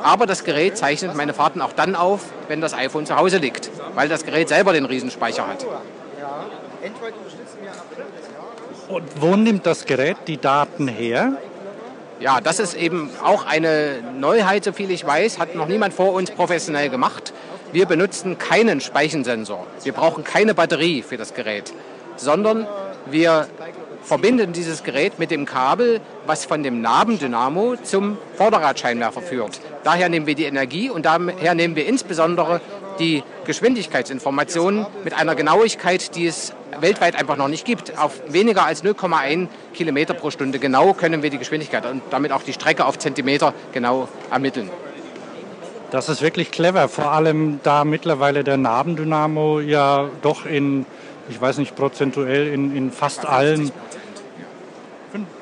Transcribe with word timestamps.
Aber 0.03 0.27
das 0.27 0.45
Gerät 0.45 0.77
zeichnet 0.77 1.15
meine 1.15 1.35
Fahrten 1.35 1.61
auch 1.61 1.73
dann 1.73 1.97
auf, 1.97 2.21
wenn 2.49 2.61
das 2.61 2.75
iPhone 2.75 3.07
zu 3.07 3.17
Hause 3.17 3.39
liegt, 3.39 3.71
weil 3.95 4.09
das 4.09 4.25
Gerät 4.25 4.49
selber 4.49 4.73
den 4.73 4.85
Riesenspeicher 4.85 5.47
hat. 5.47 5.67
Und 8.89 9.05
wo 9.21 9.35
nimmt 9.35 9.67
das 9.67 9.85
Gerät 9.85 10.17
die 10.29 10.37
Daten 10.37 10.87
her? 10.87 11.33
Ja, 12.19 12.41
das 12.41 12.61
ist 12.61 12.75
eben 12.75 13.11
auch 13.23 13.45
eine 13.45 14.03
Neuheit, 14.19 14.65
so 14.65 14.73
viel 14.73 14.91
ich 14.91 15.07
weiß, 15.07 15.39
hat 15.39 15.55
noch 15.55 15.69
niemand 15.69 15.93
vor 15.93 16.15
uns 16.15 16.31
professionell 16.31 16.89
gemacht. 16.89 17.35
Wir 17.73 17.85
benutzen 17.85 18.39
keinen 18.39 18.81
Speichensensor. 18.81 19.67
Wir 19.85 19.93
brauchen 19.93 20.25
keine 20.25 20.55
Batterie 20.55 21.03
für 21.03 21.19
das 21.19 21.35
Gerät, 21.35 21.75
sondern 22.17 22.67
wir 23.05 23.49
verbinden 24.03 24.53
dieses 24.55 24.83
Gerät 24.83 25.19
mit 25.19 25.31
dem 25.31 25.45
Kabel, 25.45 26.01
was 26.27 26.47
von 26.47 26.63
dem 26.63 26.81
Nabendynamo 26.81 27.77
zum 27.83 28.17
Vorderradscheinwerfer 28.37 29.21
führt. 29.21 29.61
Daher 29.85 30.09
nehmen 30.09 30.27
wir 30.27 30.35
die 30.35 30.45
Energie 30.45 30.89
und 30.89 31.05
daher 31.05 31.55
nehmen 31.55 31.77
wir 31.77 31.87
insbesondere 31.87 32.63
die 32.99 33.25
Geschwindigkeitsinformationen 33.45 34.87
mit 35.05 35.13
einer 35.13 35.35
Genauigkeit, 35.35 36.15
die 36.17 36.27
es 36.27 36.55
weltweit 36.81 37.17
einfach 37.17 37.37
noch 37.37 37.49
nicht 37.49 37.65
gibt. 37.65 37.99
Auf 37.99 38.21
weniger 38.29 38.67
als 38.67 38.85
0,1 38.85 39.49
Kilometer 39.75 40.15
pro 40.15 40.31
Stunde 40.31 40.59
genau 40.59 40.93
können 40.93 41.23
wir 41.23 41.31
die 41.31 41.39
Geschwindigkeit 41.39 41.87
und 41.87 42.03
damit 42.11 42.33
auch 42.33 42.43
die 42.43 42.53
Strecke 42.53 42.85
auf 42.85 42.99
Zentimeter 42.99 43.55
genau 43.73 44.09
ermitteln. 44.31 44.71
Das 45.91 46.09
ist 46.09 46.21
wirklich 46.21 46.51
clever, 46.51 46.89
vor 46.89 47.13
allem 47.13 47.61
da 47.63 47.85
mittlerweile 47.85 48.43
der 48.43 48.57
Nabendynamo 48.57 49.61
ja 49.61 50.09
doch 50.21 50.45
in, 50.45 50.85
ich 51.29 51.41
weiß 51.41 51.59
nicht, 51.59 51.77
prozentuell 51.77 52.49
in, 52.49 52.77
in 52.77 52.91
fast 52.91 53.25
allen 53.25 53.71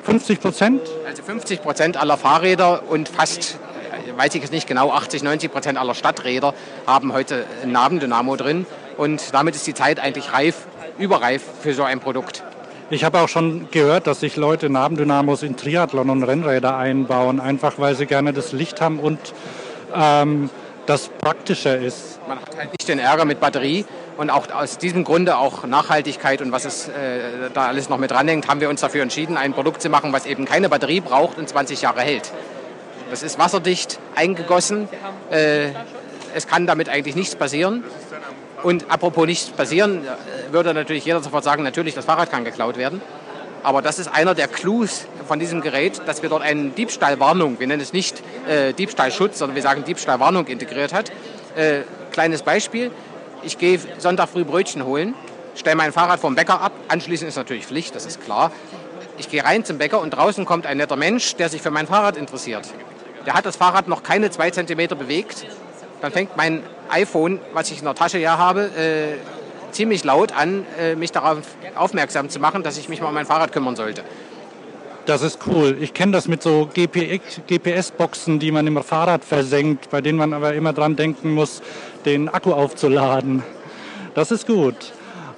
50 0.04 0.40
Prozent? 0.40 0.82
Also 1.06 1.22
50 1.22 1.62
Prozent 1.62 1.96
aller 1.96 2.16
Fahrräder 2.16 2.82
und 2.88 3.08
fast, 3.08 3.58
äh, 4.06 4.18
weiß 4.18 4.34
ich 4.34 4.42
jetzt 4.42 4.52
nicht 4.52 4.66
genau, 4.66 4.90
80, 4.90 5.22
90 5.22 5.50
Prozent 5.50 5.78
aller 5.78 5.94
Stadträder 5.94 6.54
haben 6.86 7.12
heute 7.12 7.44
ein 7.62 7.72
Nabendynamo 7.72 8.36
drin. 8.36 8.66
Und 8.96 9.34
damit 9.34 9.56
ist 9.56 9.66
die 9.66 9.74
Zeit 9.74 9.98
eigentlich 9.98 10.32
reif, 10.32 10.66
überreif 10.98 11.42
für 11.62 11.74
so 11.74 11.82
ein 11.82 12.00
Produkt. 12.00 12.42
Ich 12.90 13.02
habe 13.04 13.20
auch 13.20 13.28
schon 13.28 13.70
gehört, 13.70 14.06
dass 14.06 14.20
sich 14.20 14.36
Leute 14.36 14.68
Nabendynamos 14.68 15.42
in 15.42 15.56
Triathlon 15.56 16.10
und 16.10 16.22
Rennräder 16.22 16.76
einbauen, 16.76 17.40
einfach 17.40 17.74
weil 17.78 17.94
sie 17.94 18.06
gerne 18.06 18.32
das 18.32 18.52
Licht 18.52 18.80
haben 18.80 18.98
und 18.98 19.18
ähm, 19.94 20.50
das 20.86 21.08
praktischer 21.08 21.78
ist. 21.78 22.20
Man 22.28 22.38
hat 22.38 22.56
halt 22.56 22.72
nicht 22.72 22.88
den 22.88 22.98
Ärger 22.98 23.24
mit 23.24 23.40
Batterie 23.40 23.86
und 24.18 24.30
auch 24.30 24.50
aus 24.52 24.78
diesem 24.78 25.02
Grunde 25.04 25.38
auch 25.38 25.66
Nachhaltigkeit 25.66 26.42
und 26.42 26.52
was 26.52 26.66
es 26.66 26.88
äh, 26.88 27.50
da 27.52 27.66
alles 27.66 27.88
noch 27.88 27.98
mit 27.98 28.10
dranhängt, 28.10 28.48
haben 28.48 28.60
wir 28.60 28.68
uns 28.68 28.82
dafür 28.82 29.02
entschieden, 29.02 29.36
ein 29.36 29.54
Produkt 29.54 29.80
zu 29.80 29.88
machen, 29.88 30.12
was 30.12 30.26
eben 30.26 30.44
keine 30.44 30.68
Batterie 30.68 31.00
braucht 31.00 31.38
und 31.38 31.48
20 31.48 31.80
Jahre 31.82 32.02
hält. 32.02 32.32
Das 33.10 33.22
ist 33.22 33.38
wasserdicht 33.38 33.98
eingegossen. 34.14 34.88
Äh, 35.30 35.70
es 36.34 36.46
kann 36.46 36.66
damit 36.66 36.88
eigentlich 36.88 37.14
nichts 37.14 37.36
passieren. 37.36 37.84
Und 38.64 38.90
apropos 38.90 39.26
nichts 39.26 39.50
passieren, 39.50 40.06
äh, 40.06 40.52
würde 40.52 40.72
natürlich 40.72 41.04
jeder 41.04 41.20
sofort 41.20 41.44
sagen, 41.44 41.62
natürlich, 41.62 41.94
das 41.94 42.06
Fahrrad 42.06 42.30
kann 42.30 42.44
geklaut 42.44 42.78
werden. 42.78 43.02
Aber 43.62 43.82
das 43.82 43.98
ist 43.98 44.08
einer 44.08 44.34
der 44.34 44.48
Clues 44.48 45.06
von 45.28 45.38
diesem 45.38 45.60
Gerät, 45.60 46.00
dass 46.06 46.22
wir 46.22 46.30
dort 46.30 46.42
eine 46.42 46.70
Diebstahlwarnung, 46.70 47.60
wir 47.60 47.66
nennen 47.66 47.82
es 47.82 47.92
nicht 47.92 48.22
äh, 48.48 48.72
Diebstahlschutz, 48.72 49.38
sondern 49.38 49.54
wir 49.54 49.62
sagen 49.62 49.84
Diebstahlwarnung 49.84 50.46
integriert 50.46 50.94
hat. 50.94 51.10
Äh, 51.56 51.82
kleines 52.10 52.42
Beispiel, 52.42 52.90
ich 53.42 53.58
gehe 53.58 53.78
Sonntag 53.98 54.30
früh 54.30 54.44
Brötchen 54.44 54.86
holen, 54.86 55.14
stelle 55.54 55.76
mein 55.76 55.92
Fahrrad 55.92 56.20
vom 56.20 56.34
Bäcker 56.34 56.62
ab, 56.62 56.72
anschließend 56.88 57.28
ist 57.28 57.36
natürlich 57.36 57.66
Pflicht, 57.66 57.94
das 57.94 58.06
ist 58.06 58.24
klar. 58.24 58.50
Ich 59.18 59.28
gehe 59.28 59.44
rein 59.44 59.64
zum 59.66 59.76
Bäcker 59.76 60.00
und 60.00 60.10
draußen 60.10 60.46
kommt 60.46 60.64
ein 60.66 60.78
netter 60.78 60.96
Mensch, 60.96 61.36
der 61.36 61.50
sich 61.50 61.60
für 61.60 61.70
mein 61.70 61.86
Fahrrad 61.86 62.16
interessiert. 62.16 62.66
Der 63.26 63.34
hat 63.34 63.44
das 63.44 63.56
Fahrrad 63.56 63.88
noch 63.88 64.02
keine 64.02 64.30
zwei 64.30 64.50
Zentimeter 64.50 64.94
bewegt 64.94 65.46
dann 66.04 66.12
fängt 66.12 66.36
mein 66.36 66.62
iPhone, 66.90 67.40
was 67.52 67.70
ich 67.70 67.78
in 67.78 67.84
der 67.84 67.94
Tasche 67.94 68.18
ja 68.18 68.38
habe, 68.38 68.70
äh, 68.76 69.72
ziemlich 69.72 70.04
laut 70.04 70.32
an, 70.32 70.64
äh, 70.78 70.94
mich 70.94 71.12
darauf 71.12 71.38
aufmerksam 71.74 72.28
zu 72.28 72.38
machen, 72.38 72.62
dass 72.62 72.78
ich 72.78 72.88
mich 72.88 73.00
mal 73.00 73.08
um 73.08 73.14
mein 73.14 73.26
Fahrrad 73.26 73.52
kümmern 73.52 73.76
sollte. 73.76 74.02
Das 75.06 75.20
ist 75.20 75.40
cool. 75.46 75.76
Ich 75.80 75.92
kenne 75.92 76.12
das 76.12 76.28
mit 76.28 76.42
so 76.42 76.70
GPS-Boxen, 76.72 78.38
die 78.38 78.50
man 78.50 78.66
im 78.66 78.82
Fahrrad 78.82 79.22
versenkt, 79.22 79.90
bei 79.90 80.00
denen 80.00 80.16
man 80.16 80.32
aber 80.32 80.54
immer 80.54 80.72
dran 80.72 80.96
denken 80.96 81.32
muss, 81.32 81.60
den 82.06 82.30
Akku 82.30 82.52
aufzuladen. 82.52 83.42
Das 84.14 84.30
ist 84.30 84.46
gut. 84.46 84.92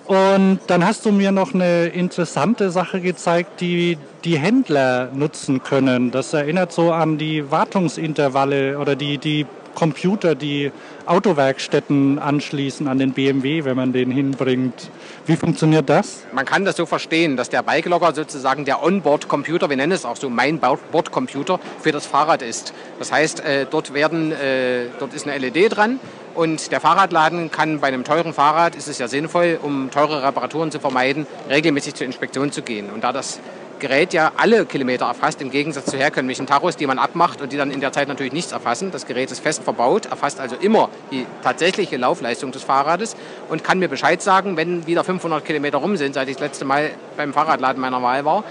Und 0.07 0.61
dann 0.69 0.87
hast 0.87 1.05
du 1.05 1.11
mir 1.11 1.33
noch 1.33 1.53
eine 1.53 1.87
interessante 1.87 2.71
Sache 2.71 3.01
gezeigt, 3.01 3.61
die 3.61 3.99
die 4.25 4.39
Händler 4.39 5.11
nutzen 5.13 5.65
können. 5.65 6.13
Das 6.13 6.33
erinnert 6.33 6.73
so 6.73 6.93
an 6.93 7.19
die 7.19 7.51
Wartungsintervalle 7.51 8.79
oder 8.79 8.95
die, 8.95 9.19
die 9.19 9.47
Computer, 9.77 10.35
die 10.35 10.73
Autowerkstätten 11.07 12.19
anschließen 12.19 12.89
an 12.89 12.99
den 12.99 13.13
BMW, 13.13 13.63
wenn 13.65 13.77
man 13.77 13.93
den 13.93 14.11
hinbringt. 14.11 14.91
Wie 15.27 15.37
funktioniert 15.37 15.89
das? 15.89 16.25
Man 16.33 16.45
kann 16.45 16.65
das 16.65 16.77
so 16.77 16.87
verstehen, 16.87 17.37
dass 17.37 17.49
der 17.49 17.63
Bikelogger 17.63 18.13
sozusagen 18.13 18.65
der 18.65 18.83
Onboard-Computer, 18.83 19.71
wir 19.71 19.77
nennen 19.77 19.93
es 19.93 20.05
auch 20.05 20.17
so 20.17 20.29
mein 20.29 20.59
Bordcomputer, 20.59 21.61
für 21.81 21.93
das 21.93 22.07
Fahrrad 22.07 22.43
ist. 22.43 22.73
Das 22.99 23.13
heißt, 23.13 23.41
äh, 23.41 23.67
dort, 23.71 23.95
werden, 23.95 24.33
äh, 24.33 24.87
dort 24.99 25.15
ist 25.15 25.29
eine 25.29 25.39
LED 25.39 25.77
dran 25.77 26.01
und 26.35 26.73
der 26.73 26.81
Fahrradladen 26.81 27.51
kann 27.51 27.81
bei 27.81 27.89
einem 27.89 28.03
teuren 28.03 28.33
Fahrrad, 28.33 28.75
ist 28.75 28.89
es 28.89 28.99
ja 28.99 29.07
sinnvoll, 29.07 29.59
um 29.63 29.91
teure 29.91 30.23
Reparaturen 30.23 30.73
zu 30.73 30.81
vermeiden, 30.81 31.27
regelmäßig 31.49 31.95
zur 31.95 32.07
Inspektion 32.07 32.51
zu 32.51 32.63
gehen. 32.63 32.91
Und 32.91 33.05
da 33.05 33.13
das 33.13 33.41
Gerät 33.79 34.13
ja 34.13 34.33
alle 34.37 34.65
Kilometer 34.65 35.07
erfasst, 35.07 35.43
im 35.43 35.51
Gegensatz 35.51 35.87
zu 35.87 35.97
herkömmlichen 35.97 36.47
Tachos, 36.47 36.77
die 36.77 36.87
man 36.87 36.99
abmacht 36.99 37.41
und 37.41 37.53
die 37.53 37.57
dann 37.57 37.71
in 37.71 37.81
der 37.81 37.93
Zeit 37.93 38.09
natürlich 38.09 38.33
nichts 38.33 38.53
erfassen. 38.53 38.91
Das 38.91 39.07
Gerät 39.07 39.31
ist 39.31 39.41
fest 39.41 39.63
verbaut, 39.63 40.07
erfasst 40.07 40.41
also 40.41 40.57
immer 40.57 40.89
die 41.11 41.27
tatsächliche 41.43 41.97
Laufleistung 41.97 42.53
des 42.53 42.63
Fahrrades 42.63 43.17
und 43.49 43.65
kann 43.65 43.79
mir 43.79 43.89
Bescheid 43.89 44.23
sagen, 44.23 44.57
wenn 44.57 44.87
wieder 44.87 45.05
500 45.05 45.45
Kilometer 45.45 45.79
rum 45.79 45.97
sind, 45.97 46.15
seit 46.15 46.29
ich 46.29 46.37
das 46.37 46.43
letzte 46.43 46.65
Mal 46.65 46.91
beim 47.17 47.33
Fahrradladen 47.33 47.81
meiner 47.81 48.03
Wahl 48.03 48.25
war. 48.25 48.45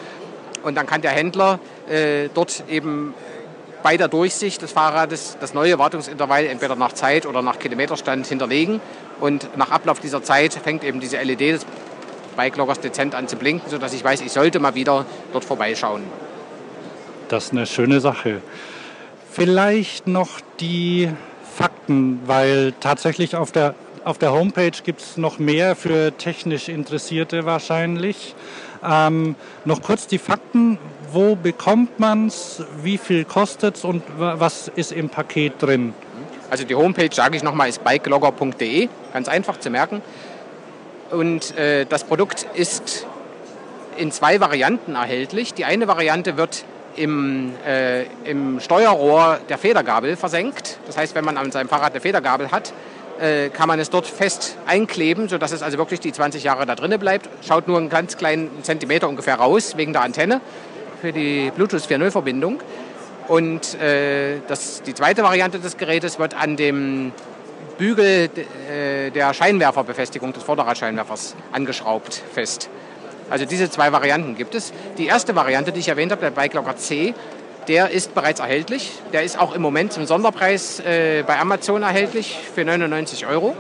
Und 0.64 0.76
dann 0.76 0.86
kann 0.86 1.02
der 1.02 1.12
Händler 1.12 1.60
äh, 1.90 2.30
dort 2.34 2.64
eben 2.70 3.14
bei 3.86 3.98
der 3.98 4.08
Durchsicht 4.08 4.64
des 4.64 4.72
Fahrrades 4.72 5.38
das 5.40 5.54
neue 5.54 5.78
Wartungsintervall 5.78 6.46
entweder 6.48 6.76
nach 6.76 6.94
Zeit 6.94 7.28
oder 7.28 7.44
nach 7.44 7.60
Kilometerstand 7.60 8.26
hinterlegen. 8.26 8.82
Und 9.20 9.56
nach 9.58 9.70
Ablauf 9.70 10.00
dieser 10.00 10.24
Zeit 10.24 10.54
fängt 10.54 10.84
eben 10.84 11.00
diese 11.00 11.18
LED 11.18 11.62
Bikeloggers 12.36 12.80
dezent 12.80 13.16
an 13.16 13.28
zu 13.28 13.36
blinken, 13.36 13.70
sodass 13.70 13.94
ich 13.94 14.04
weiß, 14.04 14.22
ich 14.22 14.32
sollte 14.32 14.60
mal 14.60 14.76
wieder 14.76 15.06
dort 15.32 15.46
vorbeischauen. 15.46 16.04
Das 17.30 17.46
ist 17.46 17.52
eine 17.54 17.66
schöne 17.66 18.00
Sache. 18.00 18.42
Vielleicht 19.32 20.08
noch 20.08 20.40
die 20.60 21.10
Fakten, 21.56 22.22
weil 22.26 22.74
tatsächlich 22.80 23.36
auf 23.36 23.52
der, 23.52 23.76
auf 24.04 24.18
der 24.18 24.32
Homepage 24.32 24.72
gibt 24.84 25.02
es 25.02 25.18
noch 25.18 25.40
mehr 25.40 25.76
für 25.76 26.16
technisch 26.18 26.70
Interessierte 26.70 27.46
wahrscheinlich. 27.46 28.36
Ähm, 28.84 29.36
noch 29.64 29.82
kurz 29.82 30.08
die 30.08 30.18
Fakten. 30.18 30.78
Wo 31.12 31.36
bekommt 31.36 32.00
man 32.00 32.28
es? 32.28 32.64
Wie 32.84 32.98
viel 32.98 33.26
kostet 33.26 33.78
es 33.78 33.84
und 33.84 34.04
was 34.18 34.68
ist 34.76 34.92
im 34.92 35.10
Paket 35.10 35.62
drin? 35.62 35.94
Also 36.50 36.64
die 36.64 36.76
Homepage, 36.76 37.10
sage 37.12 37.38
ich 37.38 37.44
nochmal, 37.44 37.70
ist 37.70 37.84
bikelogger.de. 37.84 38.90
Ganz 39.14 39.28
einfach 39.28 39.60
zu 39.60 39.70
merken. 39.70 40.02
Und 41.12 41.56
äh, 41.58 41.86
das 41.86 42.04
Produkt 42.04 42.46
ist 42.54 43.06
in 43.98 44.12
zwei 44.12 44.40
Varianten 44.40 44.96
erhältlich. 44.96 45.54
Die 45.54 45.66
eine 45.66 45.88
Variante 45.88 46.38
wird 46.38 46.66
im, 46.96 47.54
äh, 47.66 48.04
im 48.24 48.60
Steuerrohr 48.60 49.40
der 49.50 49.58
Federgabel 49.58 50.16
versenkt. 50.16 50.80
Das 50.88 50.98
heißt, 50.98 51.16
wenn 51.16 51.26
man 51.26 51.38
an 51.38 51.52
seinem 51.52 51.70
Fahrrad 51.70 51.92
eine 51.92 52.02
Federgabel 52.02 52.52
hat, 52.52 52.74
äh, 53.20 53.50
kann 53.50 53.68
man 53.68 53.80
es 53.80 53.90
dort 53.90 54.08
fest 54.08 54.58
einkleben, 54.66 55.30
sodass 55.30 55.52
es 55.52 55.64
also 55.64 55.78
wirklich 55.78 56.00
die 56.00 56.12
20 56.12 56.44
Jahre 56.44 56.66
da 56.66 56.76
drinnen 56.76 57.00
bleibt. 57.00 57.30
Schaut 57.46 57.68
nur 57.68 57.78
einen 57.78 57.90
ganz 57.90 58.18
kleinen 58.18 58.64
Zentimeter 58.64 59.08
ungefähr 59.08 59.36
raus, 59.36 59.78
wegen 59.78 59.94
der 59.94 60.02
Antenne 60.02 60.42
für 61.02 61.14
die 61.14 61.52
Bluetooth 61.56 61.82
4.0 61.82 62.12
Verbindung. 62.12 62.60
Und 63.28 63.80
äh, 63.80 64.40
das, 64.48 64.82
die 64.84 64.94
zweite 64.94 65.24
Variante 65.24 65.60
des 65.60 65.78
Gerätes 65.78 66.20
wird 66.20 66.36
an 66.36 66.58
dem 66.58 67.12
Bügel 67.78 68.30
äh, 68.70 69.12
der 69.12 69.34
Scheinwerferbefestigung 69.34 70.34
des 70.34 70.44
Vorderradscheinwerfers 70.44 71.36
angeschraubt 71.52 72.22
fest. 72.34 72.70
Also 73.30 73.46
diese 73.46 73.70
zwei 73.70 73.92
Varianten 73.92 74.36
gibt 74.36 74.56
es. 74.56 74.72
Die 74.98 75.08
erste 75.08 75.36
Variante, 75.36 75.72
die 75.72 75.80
ich 75.80 75.88
erwähnt 75.88 76.12
habe, 76.12 76.22
der 76.22 76.32
Bike 76.32 76.54
Locker 76.54 76.78
C, 76.78 77.14
der 77.68 77.90
ist 77.90 78.14
bereits 78.14 78.40
erhältlich. 78.40 78.92
Der 79.12 79.24
ist 79.24 79.40
auch 79.40 79.54
im 79.56 79.62
Moment 79.62 79.92
zum 79.92 80.06
Sonderpreis 80.06 80.80
äh, 80.80 81.24
bei 81.26 81.40
Amazon 81.40 81.82
erhältlich 81.82 82.38
für 82.54 82.64
99 82.64 83.26
Euro 83.26 83.56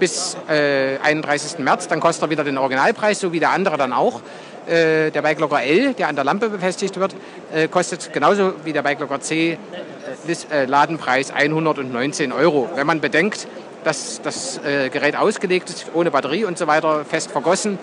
bis 0.00 0.36
äh, 0.48 0.98
31. 0.98 1.60
März. 1.60 1.86
Dann 1.86 2.00
kostet 2.00 2.24
er 2.24 2.30
wieder 2.30 2.42
den 2.42 2.58
Originalpreis, 2.58 3.20
so 3.20 3.32
wie 3.32 3.38
der 3.38 3.50
andere 3.50 3.76
dann 3.76 3.92
auch. 3.92 4.20
Äh, 4.66 5.10
der 5.10 5.22
Bike 5.22 5.40
Locker 5.40 5.62
L, 5.62 5.94
der 5.94 6.08
an 6.08 6.14
der 6.14 6.24
Lampe 6.24 6.48
befestigt 6.48 6.98
wird, 6.98 7.14
äh, 7.52 7.68
kostet 7.68 8.12
genauso 8.12 8.52
wie 8.64 8.72
der 8.72 8.82
Bike 8.82 9.00
Locker 9.00 9.20
C 9.20 9.58
äh, 10.28 10.32
äh, 10.52 10.64
Ladenpreis 10.66 11.32
119 11.32 12.32
Euro. 12.32 12.68
Wenn 12.74 12.86
man 12.86 13.00
bedenkt, 13.00 13.48
dass 13.82 14.22
das 14.22 14.58
äh, 14.58 14.88
Gerät 14.88 15.16
ausgelegt 15.16 15.68
ist, 15.68 15.86
ohne 15.94 16.12
Batterie 16.12 16.44
und 16.44 16.56
so 16.56 16.68
weiter, 16.68 17.04
fest 17.04 17.30
vergossen, 17.30 17.78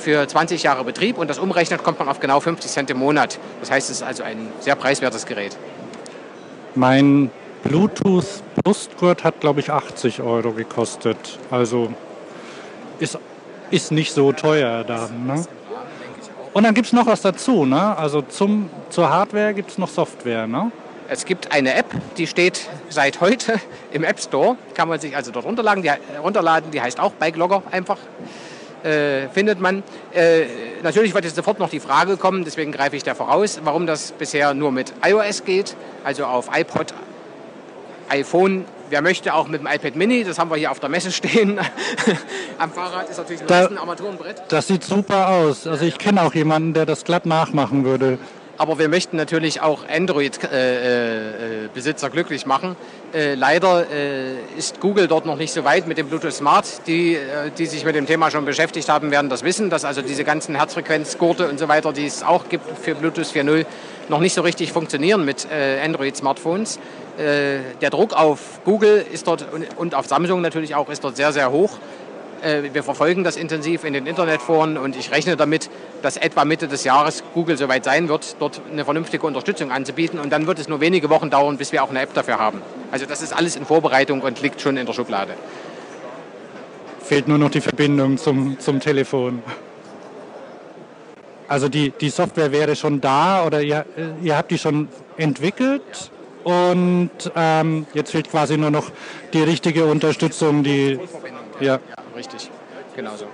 für 0.00 0.28
20 0.28 0.62
Jahre 0.62 0.84
Betrieb. 0.84 1.16
Und 1.16 1.30
das 1.30 1.38
umrechnet, 1.38 1.82
kommt 1.82 1.98
man 1.98 2.06
auf 2.06 2.20
genau 2.20 2.40
50 2.40 2.70
Cent 2.70 2.90
im 2.90 2.98
Monat. 2.98 3.38
Das 3.60 3.70
heißt, 3.70 3.88
es 3.88 3.96
ist 3.96 4.02
also 4.02 4.22
ein 4.22 4.48
sehr 4.60 4.76
preiswertes 4.76 5.24
Gerät. 5.24 5.56
Mein 6.74 7.30
Bluetooth 7.64 8.42
Brustgurt 8.62 9.24
hat, 9.24 9.40
glaube 9.40 9.60
ich, 9.60 9.70
80 9.70 10.20
Euro 10.20 10.52
gekostet. 10.52 11.38
Also 11.50 11.88
ist, 12.98 13.18
ist 13.70 13.92
nicht 13.92 14.12
so 14.12 14.32
teuer 14.32 14.84
dann. 14.84 15.26
Ne? 15.26 15.44
Und 16.52 16.64
dann 16.64 16.74
gibt 16.74 16.86
es 16.88 16.92
noch 16.92 17.06
was 17.06 17.22
dazu. 17.22 17.64
Ne? 17.64 17.96
Also 17.96 18.22
zum, 18.22 18.68
zur 18.90 19.08
Hardware 19.08 19.54
gibt 19.54 19.70
es 19.70 19.78
noch 19.78 19.88
Software. 19.88 20.46
Ne? 20.46 20.70
Es 21.08 21.24
gibt 21.24 21.52
eine 21.52 21.74
App, 21.74 21.86
die 22.16 22.26
steht 22.26 22.68
seit 22.88 23.20
heute 23.20 23.60
im 23.92 24.04
App 24.04 24.20
Store. 24.20 24.56
Kann 24.74 24.88
man 24.88 25.00
sich 25.00 25.16
also 25.16 25.30
dort 25.30 25.46
runterladen. 25.46 25.82
Die, 25.82 25.90
runterladen, 26.22 26.70
die 26.70 26.80
heißt 26.80 27.00
auch 27.00 27.12
Bike 27.12 27.36
Logger 27.36 27.62
einfach. 27.70 27.98
Äh, 28.84 29.28
findet 29.28 29.60
man. 29.60 29.82
Äh, 30.12 30.44
natürlich 30.82 31.14
wird 31.14 31.24
jetzt 31.24 31.36
sofort 31.36 31.58
noch 31.58 31.70
die 31.70 31.78
Frage 31.80 32.16
kommen, 32.16 32.44
deswegen 32.44 32.72
greife 32.72 32.96
ich 32.96 33.04
da 33.04 33.14
voraus, 33.14 33.60
warum 33.62 33.86
das 33.86 34.10
bisher 34.10 34.54
nur 34.54 34.72
mit 34.72 34.92
iOS 35.06 35.44
geht, 35.44 35.76
also 36.02 36.24
auf 36.24 36.50
iPod, 36.52 36.92
iPhone. 38.08 38.64
Wer 38.92 39.00
möchte 39.00 39.32
auch 39.32 39.48
mit 39.48 39.62
dem 39.62 39.66
iPad 39.66 39.96
Mini, 39.96 40.22
das 40.22 40.38
haben 40.38 40.50
wir 40.50 40.58
hier 40.58 40.70
auf 40.70 40.78
der 40.78 40.90
Messe 40.90 41.10
stehen. 41.12 41.58
Am 42.58 42.70
Fahrrad 42.70 43.08
ist 43.08 43.16
natürlich 43.16 43.40
da, 43.46 43.66
ein 43.66 43.78
Armaturenbrett. 43.78 44.42
Das 44.48 44.66
sieht 44.66 44.84
super 44.84 45.30
aus. 45.30 45.66
Also 45.66 45.86
ich 45.86 45.96
kenne 45.96 46.22
auch 46.22 46.34
jemanden, 46.34 46.74
der 46.74 46.84
das 46.84 47.04
glatt 47.04 47.24
nachmachen 47.24 47.86
würde. 47.86 48.18
Aber 48.58 48.78
wir 48.78 48.90
möchten 48.90 49.16
natürlich 49.16 49.62
auch 49.62 49.88
Android-Besitzer 49.88 52.06
äh, 52.06 52.10
äh, 52.10 52.12
glücklich 52.12 52.44
machen. 52.44 52.76
Äh, 53.14 53.34
leider 53.34 53.86
ist 54.58 54.78
Google 54.80 55.08
dort 55.08 55.24
noch 55.24 55.38
nicht 55.38 55.54
so 55.54 55.64
weit 55.64 55.88
mit 55.88 55.96
dem 55.96 56.08
Bluetooth 56.08 56.34
Smart. 56.34 56.86
Die, 56.86 57.16
die 57.56 57.64
sich 57.64 57.86
mit 57.86 57.94
dem 57.94 58.04
Thema 58.04 58.30
schon 58.30 58.44
beschäftigt 58.44 58.90
haben, 58.90 59.10
werden 59.10 59.30
das 59.30 59.42
wissen, 59.42 59.70
dass 59.70 59.86
also 59.86 60.02
diese 60.02 60.24
ganzen 60.24 60.54
Herzfrequenzgurte 60.54 61.48
und 61.48 61.58
so 61.58 61.66
weiter, 61.66 61.94
die 61.94 62.04
es 62.04 62.22
auch 62.22 62.50
gibt 62.50 62.66
für 62.78 62.94
Bluetooth 62.94 63.24
4.0, 63.24 63.64
noch 64.10 64.20
nicht 64.20 64.34
so 64.34 64.42
richtig 64.42 64.70
funktionieren 64.70 65.24
mit 65.24 65.46
Android-Smartphones. 65.82 66.78
Der 67.18 67.90
Druck 67.90 68.14
auf 68.14 68.60
Google 68.64 69.04
ist 69.12 69.26
dort 69.26 69.46
und 69.76 69.94
auf 69.94 70.06
Samsung 70.06 70.40
natürlich 70.40 70.74
auch 70.74 70.88
ist 70.88 71.04
dort 71.04 71.16
sehr, 71.16 71.32
sehr 71.32 71.50
hoch. 71.50 71.78
Äh, 72.42 72.74
wir 72.74 72.82
verfolgen 72.82 73.22
das 73.22 73.36
intensiv 73.36 73.84
in 73.84 73.92
den 73.92 74.06
Internetforen 74.06 74.76
und 74.76 74.96
ich 74.96 75.12
rechne 75.12 75.36
damit, 75.36 75.70
dass 76.02 76.16
etwa 76.16 76.44
Mitte 76.44 76.66
des 76.66 76.84
Jahres 76.84 77.22
Google 77.34 77.56
soweit 77.56 77.84
sein 77.84 78.08
wird, 78.08 78.36
dort 78.40 78.60
eine 78.70 78.84
vernünftige 78.84 79.26
Unterstützung 79.26 79.70
anzubieten. 79.70 80.18
Und 80.18 80.30
dann 80.30 80.46
wird 80.46 80.58
es 80.58 80.68
nur 80.68 80.80
wenige 80.80 81.08
Wochen 81.08 81.30
dauern, 81.30 81.56
bis 81.56 81.72
wir 81.72 81.84
auch 81.84 81.90
eine 81.90 82.00
App 82.00 82.12
dafür 82.14 82.38
haben. 82.38 82.60
Also 82.90 83.06
das 83.06 83.22
ist 83.22 83.32
alles 83.32 83.56
in 83.56 83.64
Vorbereitung 83.64 84.20
und 84.22 84.42
liegt 84.42 84.60
schon 84.60 84.76
in 84.76 84.86
der 84.86 84.92
Schublade. 84.92 85.34
Fehlt 87.00 87.28
nur 87.28 87.38
noch 87.38 87.50
die 87.50 87.60
Verbindung 87.60 88.18
zum, 88.18 88.58
zum 88.58 88.80
Telefon. 88.80 89.42
Also 91.46 91.68
die, 91.68 91.90
die 91.90 92.10
Software 92.10 92.50
wäre 92.50 92.74
schon 92.74 93.00
da 93.00 93.44
oder 93.44 93.60
ihr, 93.60 93.84
ihr 94.22 94.36
habt 94.36 94.50
die 94.50 94.58
schon 94.58 94.88
entwickelt 95.16 96.10
und 96.44 97.10
ähm, 97.34 97.86
jetzt 97.94 98.10
fehlt 98.10 98.30
quasi 98.30 98.56
nur 98.56 98.70
noch 98.70 98.90
die 99.32 99.42
richtige 99.42 99.86
Unterstützung, 99.86 100.62
die 100.62 100.98
ja. 101.60 101.74
ja 101.74 101.80
richtig. 102.16 102.50
Genauso. 102.94 103.26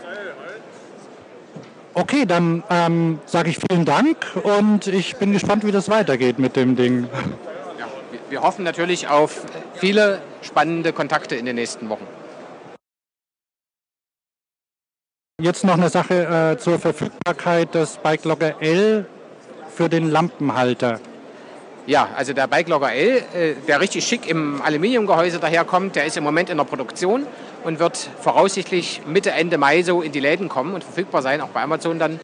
Okay, 1.95 2.27
dann 2.27 2.63
ähm, 2.71 3.19
sage 3.27 3.51
ich 3.51 3.59
vielen 3.59 3.85
Dank 3.85 4.19
und 4.45 4.87
ich 4.87 5.17
bin 5.17 5.33
gespannt, 5.33 5.67
wie 5.67 5.73
das 5.73 5.89
weitergeht 5.89 6.39
mit 6.39 6.55
dem 6.55 6.77
Ding. 6.77 7.09
Ja, 7.79 7.89
wir 8.31 8.43
hoffen 8.43 8.65
natürlich 8.65 9.09
auf 9.09 9.45
viele 9.75 10.21
spannende 10.43 10.93
Kontakte 10.93 11.35
in 11.35 11.45
den 11.45 11.57
nächsten 11.57 11.89
Wochen. 11.89 12.07
Jetzt 15.41 15.65
noch 15.65 15.75
eine 15.75 15.89
Sache 15.89 16.55
äh, 16.55 16.59
zur 16.59 16.79
Verfügbarkeit 16.79 17.75
des 17.75 17.97
Bike 17.99 18.25
Logger 18.25 18.61
L 18.61 19.07
für 19.75 19.89
den 19.89 20.11
Lampenhalter. 20.11 21.01
Ja, 21.89 22.11
also 22.15 22.35
der 22.35 22.47
Bike 22.49 22.69
Logger 22.69 22.93
L, 22.93 23.25
äh, 23.35 23.55
der 23.67 23.81
richtig 23.81 24.07
schick 24.07 24.29
im 24.29 24.61
Aluminiumgehäuse 24.61 25.39
daherkommt, 25.39 25.97
der 25.97 26.05
ist 26.05 26.19
im 26.19 26.23
Moment 26.23 26.51
in 26.51 26.59
der 26.59 26.65
Produktion 26.65 27.27
und 27.65 27.79
wird 27.79 27.97
voraussichtlich 28.21 29.01
Mitte, 29.07 29.31
Ende 29.31 29.57
Mai 29.57 29.83
so 29.83 30.03
in 30.03 30.13
die 30.13 30.21
Läden 30.21 30.51
kommen 30.51 30.75
und 30.75 30.85
verfügbar 30.85 31.23
sein, 31.23 31.41
auch 31.41 31.49
bei 31.49 31.63
Amazon 31.63 31.99
dann. 31.99 32.21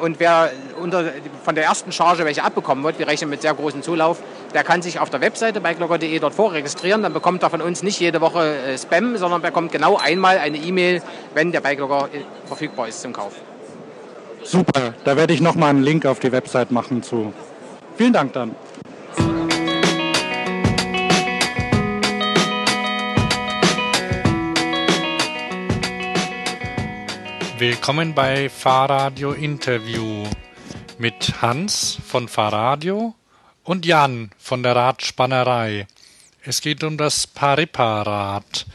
Und 0.00 0.20
wer 0.20 0.52
unter, 0.80 1.12
von 1.42 1.56
der 1.56 1.64
ersten 1.64 1.90
Charge 1.90 2.24
welche 2.24 2.44
abbekommen 2.44 2.84
wird, 2.84 3.00
wir 3.00 3.08
rechnen 3.08 3.28
mit 3.28 3.42
sehr 3.42 3.54
großem 3.54 3.82
Zulauf, 3.82 4.22
der 4.54 4.62
kann 4.62 4.80
sich 4.80 5.00
auf 5.00 5.10
der 5.10 5.20
Webseite 5.22 5.60
bikelogger.de 5.60 6.20
dort 6.20 6.34
vorregistrieren. 6.34 7.02
Dann 7.02 7.12
bekommt 7.12 7.42
er 7.42 7.50
von 7.50 7.62
uns 7.62 7.82
nicht 7.82 7.98
jede 7.98 8.20
Woche 8.20 8.58
äh, 8.58 8.78
Spam, 8.78 9.16
sondern 9.16 9.42
bekommt 9.42 9.72
genau 9.72 9.96
einmal 9.96 10.38
eine 10.38 10.58
E-Mail, 10.58 11.02
wenn 11.34 11.50
der 11.50 11.62
Bikelogger 11.62 12.10
äh, 12.12 12.20
verfügbar 12.46 12.86
ist 12.86 13.02
zum 13.02 13.12
Kauf. 13.12 13.32
Super, 14.44 14.94
da 15.04 15.16
werde 15.16 15.32
ich 15.32 15.40
nochmal 15.40 15.70
einen 15.70 15.82
Link 15.82 16.04
auf 16.04 16.18
die 16.18 16.32
Website 16.32 16.70
machen 16.70 17.02
zu. 17.02 17.32
Vielen 17.96 18.12
Dank 18.12 18.32
dann. 18.32 18.54
Willkommen 27.58 28.14
bei 28.14 28.48
Fahrradio 28.48 29.32
Interview 29.32 30.24
mit 30.98 31.40
Hans 31.40 31.98
von 32.04 32.26
Fahrradio 32.26 33.14
und 33.62 33.86
Jan 33.86 34.32
von 34.38 34.64
der 34.64 34.74
Radspannerei. 34.74 35.86
Es 36.42 36.60
geht 36.60 36.82
um 36.82 36.96
das 36.96 37.28
Paripa-Rad. 37.28 38.66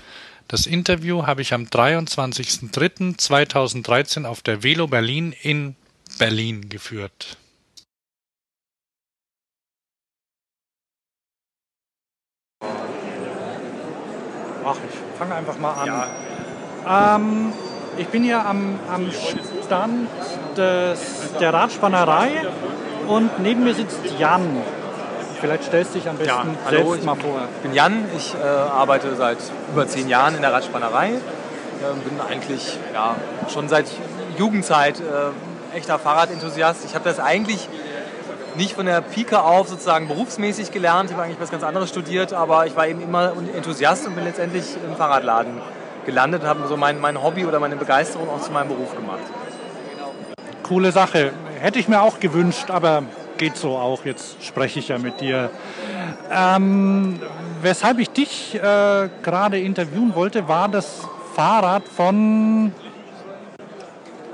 Das 0.50 0.66
Interview 0.66 1.28
habe 1.28 1.42
ich 1.42 1.54
am 1.54 1.64
23.03.2013 1.64 4.24
auf 4.24 4.42
der 4.42 4.64
Velo 4.64 4.88
Berlin 4.88 5.36
in 5.42 5.76
Berlin 6.20 6.70
geführt. 6.70 7.36
Ach, 14.64 14.78
ich 14.90 14.96
fange 15.18 15.36
einfach 15.36 15.60
mal 15.60 15.74
an. 15.74 15.88
Ja. 15.88 16.08
Ähm, 17.18 17.52
ich 17.98 18.08
bin 18.08 18.24
hier 18.24 18.46
am, 18.46 18.80
am 18.90 19.12
Stand 19.66 20.08
des, 20.56 21.34
der 21.42 21.54
Radspannerei 21.54 22.48
und 23.10 23.38
neben 23.40 23.66
mir 23.66 23.76
sitzt 23.76 24.00
Jan. 24.18 24.62
Vielleicht 25.40 25.64
stellst 25.64 25.94
du 25.94 26.00
dich 26.00 26.10
am 26.10 26.18
besten 26.18 26.32
ja, 26.32 26.46
hallo, 26.66 26.92
selbst 26.92 27.06
mal 27.06 27.16
vor. 27.16 27.42
Ich 27.58 27.62
bin 27.62 27.74
Jan, 27.74 28.06
ich 28.16 28.34
äh, 28.34 28.46
arbeite 28.46 29.16
seit 29.16 29.38
über 29.72 29.88
zehn 29.88 30.10
Jahren 30.10 30.36
in 30.36 30.42
der 30.42 30.52
Radspannerei. 30.52 31.10
Äh, 31.10 31.94
bin 32.04 32.20
eigentlich 32.28 32.78
ja, 32.94 33.16
schon 33.54 33.70
seit 33.70 33.86
Jugendzeit 34.38 35.00
äh, 35.00 35.76
echter 35.78 36.00
Fahrradenthusiast. 36.00 36.86
Ich 36.86 36.96
habe 36.96 37.08
das 37.08 37.20
eigentlich 37.20 37.70
nicht 38.56 38.74
von 38.74 38.88
der 38.88 39.02
Pike 39.02 39.44
auf 39.44 39.68
sozusagen 39.68 40.08
berufsmäßig 40.08 40.72
gelernt. 40.72 41.12
Ich 41.12 41.16
habe 41.16 41.26
eigentlich 41.26 41.40
was 41.40 41.52
ganz 41.52 41.64
anderes 41.64 41.90
studiert, 41.90 42.34
aber 42.34 42.66
ich 42.66 42.76
war 42.76 42.88
eben 42.88 43.02
immer 43.02 43.34
Enthusiast 43.56 44.08
und 44.08 44.16
bin 44.16 44.24
letztendlich 44.24 44.66
im 44.84 44.96
Fahrradladen 44.96 45.62
gelandet 46.08 46.42
und 46.42 46.48
habe 46.48 46.68
so 46.68 46.78
mein, 46.78 47.00
mein 47.00 47.22
Hobby 47.22 47.46
oder 47.46 47.60
meine 47.60 47.76
Begeisterung 47.76 48.28
auch 48.30 48.42
zu 48.42 48.52
meinem 48.52 48.70
Beruf 48.70 48.96
gemacht. 48.96 49.20
Coole 50.64 50.92
Sache. 50.92 51.32
Hätte 51.60 51.78
ich 51.78 51.88
mir 51.88 52.02
auch 52.02 52.20
gewünscht, 52.20 52.72
aber 52.72 53.04
geht 53.38 53.58
so 53.58 53.78
auch, 53.78 54.06
jetzt 54.06 54.44
spreche 54.44 54.80
ich 54.80 54.90
ja 54.90 54.98
mit 54.98 55.22
dir. 55.22 55.50
Ähm, 56.32 57.20
weshalb 57.62 58.00
ich 58.00 58.10
dich 58.10 58.56
äh, 58.56 59.10
gerade 59.24 59.60
interviewen 59.60 60.14
wollte, 60.16 60.48
war 60.48 60.68
das 60.68 61.08
Fahrrad 61.36 61.88
von... 61.88 62.72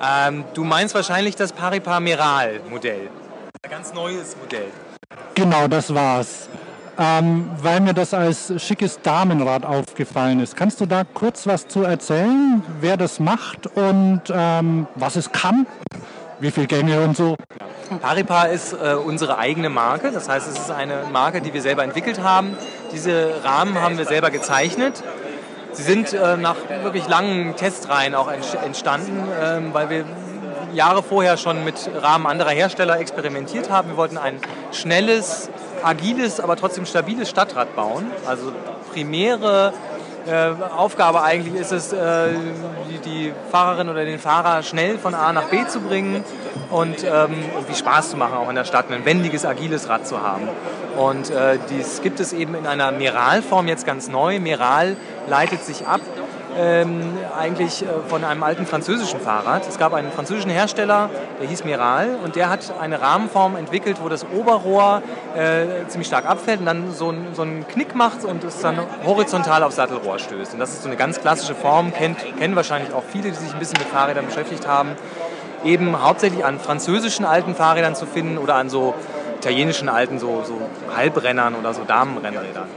Ähm, 0.02 0.44
du 0.54 0.64
meinst 0.64 0.96
wahrscheinlich 0.96 1.36
das 1.36 1.54
Paripar 1.54 2.00
Meral 2.00 2.60
Modell. 2.70 3.10
Ein 3.64 3.72
ganz 3.72 3.94
neues 3.94 4.36
Modell. 4.38 4.68
Genau, 5.36 5.68
das 5.68 5.94
war's. 5.94 6.50
Ähm, 6.98 7.50
weil 7.58 7.80
mir 7.80 7.94
das 7.94 8.14
als 8.14 8.54
schickes 8.62 9.00
Damenrad 9.02 9.66
aufgefallen 9.66 10.40
ist. 10.40 10.56
Kannst 10.56 10.80
du 10.80 10.86
da 10.86 11.04
kurz 11.04 11.48
was 11.48 11.68
zu 11.68 11.84
erzählen, 11.84 12.64
wer 12.82 12.98
das 12.98 13.20
macht 13.20 13.66
und 13.76 14.22
ähm, 14.30 14.88
was 14.96 15.16
es 15.16 15.32
kann? 15.32 15.66
Wie 16.44 16.52
viele 16.52 16.68
Gänge 16.68 17.00
und 17.00 17.16
so? 17.16 17.38
Paripar 18.02 18.50
ist 18.50 18.74
äh, 18.74 18.96
unsere 18.96 19.38
eigene 19.38 19.70
Marke. 19.70 20.12
Das 20.12 20.28
heißt, 20.28 20.46
es 20.50 20.60
ist 20.60 20.72
eine 20.72 21.04
Marke, 21.10 21.40
die 21.40 21.54
wir 21.54 21.62
selber 21.62 21.86
entwickelt 21.86 22.22
haben. 22.22 22.58
Diese 22.92 23.42
Rahmen 23.46 23.80
haben 23.80 23.98
wir 23.98 24.04
selber 24.04 24.30
gezeichnet. 24.30 25.02
Sie 25.72 25.84
sind 25.84 26.12
äh, 26.12 26.36
nach 26.36 26.58
wirklich 26.82 27.08
langen 27.08 27.56
Testreihen 27.56 28.14
auch 28.14 28.30
entstanden, 28.30 29.24
äh, 29.32 29.74
weil 29.74 29.90
wir 29.90 30.06
Jahre 30.74 31.02
vorher 31.02 31.38
schon 31.38 31.64
mit 31.64 31.90
Rahmen 32.02 32.28
anderer 32.28 32.50
Hersteller 32.50 33.00
experimentiert 33.00 33.70
haben. 33.70 33.92
Wir 33.92 33.98
wollten 33.98 34.18
ein 34.18 34.42
schnelles, 34.74 35.50
agiles, 35.82 36.42
aber 36.42 36.58
trotzdem 36.58 36.86
stabiles 36.86 37.30
Stadtrad 37.30 37.74
bauen. 37.74 38.12
Also 38.28 38.52
primäre 38.92 39.72
Aufgabe 40.78 41.22
eigentlich 41.22 41.60
ist 41.60 41.72
es, 41.72 41.92
äh, 41.92 42.30
die, 42.90 42.98
die, 43.00 43.34
Fahrerin 43.52 43.90
oder 43.90 44.06
den 44.06 44.20
Fahrer 44.20 44.64
schnell 44.64 44.98
von 44.98 45.16
A 45.16 45.34
nach 45.34 45.50
B 45.50 45.66
zu 45.68 45.82
bringen 45.82 46.24
und 46.70 47.04
ähm, 47.04 47.36
irgendwie 47.54 47.76
Spaß 47.76 48.12
zu 48.12 48.18
machen, 48.18 48.38
auch 48.38 48.50
in 48.50 48.56
der 48.56 48.66
Stadt 48.66 48.92
ein 48.92 49.06
wendiges, 49.06 49.46
agiles 49.46 49.90
Rad 49.90 50.08
zu 50.08 50.22
haben. 50.22 50.48
Und 50.98 51.30
äh, 51.30 51.58
dies 51.70 52.02
gibt 52.02 52.20
es 52.20 52.34
eben 52.34 52.56
in 52.56 52.68
einer 52.68 52.92
Meralform 52.92 53.68
jetzt 53.68 53.86
ganz 53.86 54.08
neu. 54.08 54.40
Meral 54.40 54.96
leitet 55.28 55.64
sich 55.66 55.88
ab 55.88 56.02
ähm, 56.58 57.02
eigentlich 57.38 57.84
äh, 57.84 57.88
von 58.08 58.24
einem 58.24 58.44
alten 58.44 58.66
französischen 58.66 59.20
Fahrrad. 59.20 59.68
Es 59.68 59.78
gab 59.78 59.94
einen 59.94 60.12
französischen 60.12 60.52
Hersteller, 60.52 61.10
der 61.40 61.48
hieß 61.48 61.64
Miral 61.64 62.18
und 62.24 62.36
der 62.36 62.50
hat 62.50 62.74
eine 62.80 63.02
Rahmenform 63.02 63.56
entwickelt, 63.56 63.98
wo 64.02 64.10
das 64.10 64.26
Oberrohr 64.26 65.02
äh, 65.36 65.88
ziemlich 65.88 66.08
stark 66.08 66.26
abfällt 66.26 66.60
und 66.60 66.66
dann 66.66 66.92
so, 66.94 67.14
so 67.34 67.42
einen 67.42 67.68
Knick 67.68 67.96
macht 67.96 68.24
und 68.24 68.44
es 68.44 68.60
dann 68.60 68.78
horizontal 69.06 69.64
auf 69.64 69.74
Sattelrohr 69.74 70.20
stößt. 70.20 70.54
Und 70.54 70.60
das 70.60 70.72
ist 70.72 70.84
so 70.84 70.90
eine 70.90 70.98
ganz 70.98 71.20
klassische 71.20 71.56
Form, 71.56 71.94
kennt, 71.94 72.18
kennen 72.38 72.56
wahrscheinlich 72.56 72.94
auch 72.94 73.04
viele, 73.04 73.30
die 73.30 73.36
sich 73.36 73.54
ein 73.54 73.60
bisschen 73.60 73.80
mit 73.80 73.88
Fahrrädern 73.88 74.26
beschäftigt 74.26 74.68
haben, 74.68 74.90
eben 75.64 76.02
hauptsächlich 76.02 76.46
an 76.46 76.60
französischen 76.60 77.26
alten 77.26 77.56
Fahrrädern 77.56 77.96
zu 77.96 78.06
finden 78.06 78.38
oder 78.38 78.56
an 78.56 78.70
so 78.70 78.94
italienischen 79.38 79.90
alten 79.90 80.20
so, 80.20 80.44
so 80.46 80.62
Halbrennern 80.96 81.56
oder 81.56 81.74
so 81.74 81.84
Damenrennrädern. 81.84 82.68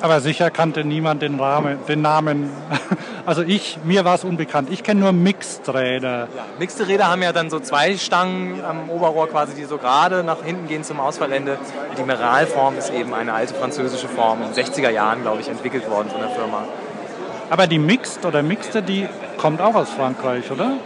Aber 0.00 0.20
sicher 0.20 0.50
kannte 0.50 0.84
niemand 0.84 1.22
den, 1.22 1.40
Rahmen, 1.40 1.78
den 1.86 2.02
Namen. 2.02 2.50
Also 3.28 3.42
ich, 3.42 3.78
mir 3.84 4.06
war 4.06 4.14
es 4.14 4.24
unbekannt. 4.24 4.70
Ich 4.72 4.82
kenne 4.82 5.00
nur 5.00 5.12
Mixed-Räder. 5.12 6.28
Ja, 6.34 6.46
Mixed-Räder 6.58 7.08
haben 7.08 7.20
ja 7.20 7.34
dann 7.34 7.50
so 7.50 7.60
zwei 7.60 7.94
Stangen 7.98 8.64
am 8.64 8.88
Oberrohr 8.88 9.28
quasi, 9.28 9.54
die 9.54 9.64
so 9.64 9.76
gerade 9.76 10.24
nach 10.24 10.42
hinten 10.42 10.66
gehen 10.66 10.82
zum 10.82 10.98
Ausfallende. 10.98 11.58
Die 11.98 12.04
Meralform 12.04 12.78
ist 12.78 12.90
eben 12.90 13.12
eine 13.12 13.34
alte 13.34 13.52
französische 13.52 14.08
Form, 14.08 14.38
in 14.40 14.54
den 14.54 14.64
60er 14.64 14.88
Jahren, 14.88 15.20
glaube 15.20 15.42
ich, 15.42 15.48
entwickelt 15.48 15.90
worden 15.90 16.08
von 16.08 16.22
der 16.22 16.30
Firma. 16.30 16.64
Aber 17.50 17.66
die 17.66 17.78
Mixed 17.78 18.24
oder 18.24 18.42
Mixte, 18.42 18.82
die 18.82 19.06
kommt 19.36 19.60
auch 19.60 19.74
aus 19.74 19.90
Frankreich, 19.90 20.50
oder? 20.50 20.78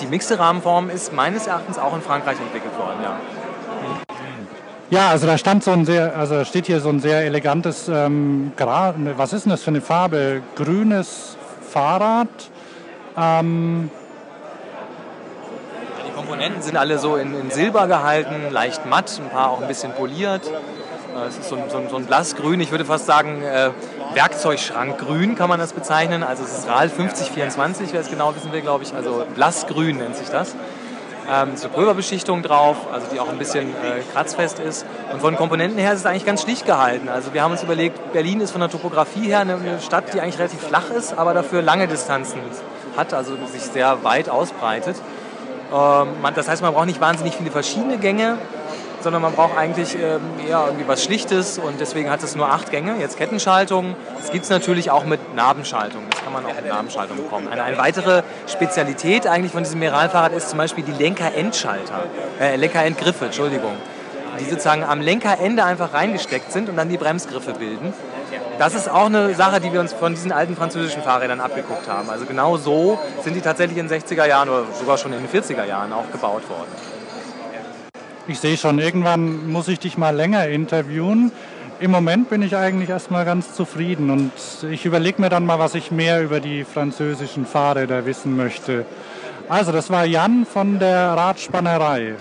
Die 0.00 0.06
Mixte 0.06 0.38
Rahmenform 0.38 0.88
ist 0.88 1.12
meines 1.12 1.48
Erachtens 1.48 1.78
auch 1.78 1.94
in 1.94 2.00
Frankreich 2.00 2.38
entwickelt 2.40 2.78
worden, 2.78 3.00
ja. 3.02 3.16
Ja, 4.88 5.08
also 5.10 5.26
da 5.26 5.36
stand 5.36 5.62
so 5.62 5.70
ein 5.70 5.84
sehr, 5.84 6.16
also 6.16 6.46
steht 6.46 6.64
hier 6.64 6.80
so 6.80 6.88
ein 6.88 7.00
sehr 7.00 7.26
elegantes, 7.26 7.88
ähm, 7.88 8.52
was 8.56 9.34
ist 9.34 9.44
denn 9.44 9.50
das 9.50 9.62
für 9.62 9.68
eine 9.68 9.82
Farbe? 9.82 10.40
Grünes 10.56 11.36
Fahrrad. 11.70 12.28
Ähm 13.16 13.90
die 16.06 16.12
Komponenten 16.12 16.62
sind 16.62 16.76
alle 16.76 16.98
so 16.98 17.16
in, 17.16 17.38
in, 17.38 17.50
Silber 17.50 17.86
gehalten, 17.86 18.50
leicht 18.50 18.86
matt, 18.86 19.20
ein 19.22 19.30
paar 19.30 19.50
auch 19.50 19.62
ein 19.62 19.68
bisschen 19.68 19.92
poliert. 19.92 20.46
Äh, 20.46 21.28
es 21.28 21.38
ist 21.38 21.48
so, 21.48 21.56
so, 21.68 21.82
so 21.88 21.96
ein 21.96 22.06
blassgrün, 22.06 22.60
ich 22.60 22.70
würde 22.70 22.84
fast 22.84 23.06
sagen 23.06 23.42
äh, 23.42 23.70
Werkzeugschrankgrün 24.14 25.36
kann 25.36 25.48
man 25.48 25.60
das 25.60 25.72
bezeichnen. 25.72 26.22
Also 26.22 26.42
es 26.42 26.58
ist 26.58 26.68
RAL 26.68 26.88
5024, 26.88 27.92
wer 27.92 28.00
es 28.00 28.10
genau 28.10 28.34
wissen 28.34 28.52
will, 28.52 28.60
glaube 28.60 28.84
ich. 28.84 28.94
Also 28.94 29.24
blassgrün 29.34 29.98
nennt 29.98 30.16
sich 30.16 30.28
das 30.28 30.56
ähm, 31.30 31.56
so 31.56 31.68
Pulverbeschichtung 31.68 32.42
drauf, 32.42 32.76
also 32.92 33.06
die 33.12 33.20
auch 33.20 33.28
ein 33.28 33.38
bisschen 33.38 33.68
äh, 33.68 34.00
kratzfest 34.12 34.58
ist. 34.58 34.84
Und 35.12 35.20
von 35.20 35.36
Komponenten 35.36 35.78
her 35.78 35.92
ist 35.92 36.00
es 36.00 36.06
eigentlich 36.06 36.26
ganz 36.26 36.42
schlicht 36.42 36.66
gehalten. 36.66 37.08
Also 37.08 37.32
wir 37.32 37.42
haben 37.42 37.52
uns 37.52 37.62
überlegt, 37.62 38.12
Berlin 38.12 38.40
ist 38.40 38.50
von 38.50 38.60
der 38.60 38.70
Topografie 38.70 39.28
her 39.28 39.40
eine, 39.40 39.80
Stadt, 39.80 40.12
die 40.12 40.20
eigentlich 40.20 40.38
relativ 40.38 40.60
flach 40.60 40.90
ist, 40.90 41.16
aber 41.16 41.34
dafür 41.34 41.62
lange 41.62 41.86
Distanzen 41.86 42.40
hat, 42.96 43.14
also 43.14 43.36
sich 43.46 43.62
sehr 43.62 44.02
weit 44.02 44.28
ausbreitet. 44.28 44.96
Ähm, 45.72 46.08
das 46.34 46.48
heißt, 46.48 46.62
man 46.62 46.74
braucht 46.74 46.86
nicht 46.86 47.00
wahnsinnig 47.00 47.36
viele 47.36 47.50
verschiedene 47.50 47.98
Gänge, 47.98 48.38
sondern 49.00 49.22
man 49.22 49.32
braucht 49.32 49.56
eigentlich 49.56 49.96
ähm, 49.96 50.20
eher 50.46 50.64
irgendwie 50.66 50.86
was 50.86 51.04
Schlichtes 51.04 51.58
und 51.58 51.80
deswegen 51.80 52.10
hat 52.10 52.22
es 52.22 52.36
nur 52.36 52.50
acht 52.50 52.70
Gänge. 52.70 52.96
Jetzt 52.98 53.16
Kettenschaltung. 53.16 53.94
Das 54.18 54.30
gibt 54.30 54.44
es 54.44 54.50
natürlich 54.50 54.90
auch 54.90 55.04
mit 55.04 55.34
Nabenschaltung. 55.34 56.02
Kann 56.32 56.44
man 56.44 56.52
auch 56.52 56.54
mit 56.54 56.68
Nabenschaltung 56.68 57.16
bekommen. 57.16 57.48
Eine, 57.48 57.64
eine 57.64 57.78
weitere 57.78 58.22
Spezialität 58.46 59.26
eigentlich 59.26 59.50
von 59.50 59.64
diesem 59.64 59.80
Meralfahrrad 59.80 60.32
ist 60.32 60.48
zum 60.50 60.58
Beispiel 60.58 60.84
die 60.84 60.92
Lenkerendschalter, 60.92 62.04
äh, 62.40 62.54
Lenkerendgriffe, 62.56 63.24
Entschuldigung. 63.26 63.72
Die 64.38 64.44
sozusagen 64.44 64.84
am 64.84 65.00
Lenkerende 65.00 65.64
einfach 65.64 65.92
reingesteckt 65.92 66.52
sind 66.52 66.68
und 66.68 66.76
dann 66.76 66.88
die 66.88 66.98
Bremsgriffe 66.98 67.52
bilden. 67.54 67.92
Das 68.58 68.74
ist 68.74 68.88
auch 68.88 69.06
eine 69.06 69.34
Sache, 69.34 69.60
die 69.60 69.72
wir 69.72 69.80
uns 69.80 69.92
von 69.92 70.14
diesen 70.14 70.30
alten 70.30 70.54
französischen 70.54 71.02
Fahrrädern 71.02 71.40
abgeguckt 71.40 71.88
haben. 71.88 72.08
Also 72.10 72.26
genau 72.26 72.56
so 72.56 72.98
sind 73.24 73.34
die 73.34 73.40
tatsächlich 73.40 73.78
in 73.78 73.88
den 73.88 74.00
60er 74.00 74.26
Jahren 74.26 74.48
oder 74.48 74.66
sogar 74.78 74.98
schon 74.98 75.12
in 75.12 75.26
den 75.26 75.28
40er 75.28 75.64
Jahren 75.64 75.92
auch 75.92 76.10
gebaut 76.12 76.48
worden. 76.48 76.70
Ich 78.28 78.38
sehe 78.38 78.56
schon, 78.56 78.78
irgendwann 78.78 79.50
muss 79.50 79.66
ich 79.66 79.80
dich 79.80 79.98
mal 79.98 80.14
länger 80.14 80.46
interviewen. 80.46 81.32
Im 81.80 81.92
Moment 81.92 82.28
bin 82.28 82.42
ich 82.42 82.56
eigentlich 82.56 82.90
erstmal 82.90 83.24
ganz 83.24 83.54
zufrieden 83.54 84.10
und 84.10 84.32
ich 84.70 84.84
überlege 84.84 85.18
mir 85.18 85.30
dann 85.30 85.46
mal, 85.46 85.58
was 85.58 85.74
ich 85.74 85.90
mehr 85.90 86.22
über 86.22 86.38
die 86.38 86.64
französischen 86.64 87.46
Fahrräder 87.46 88.04
wissen 88.04 88.36
möchte. 88.36 88.84
Also, 89.48 89.72
das 89.72 89.88
war 89.88 90.04
Jan 90.04 90.44
von 90.44 90.78
der 90.78 91.12
Radspannerei. 91.12 92.16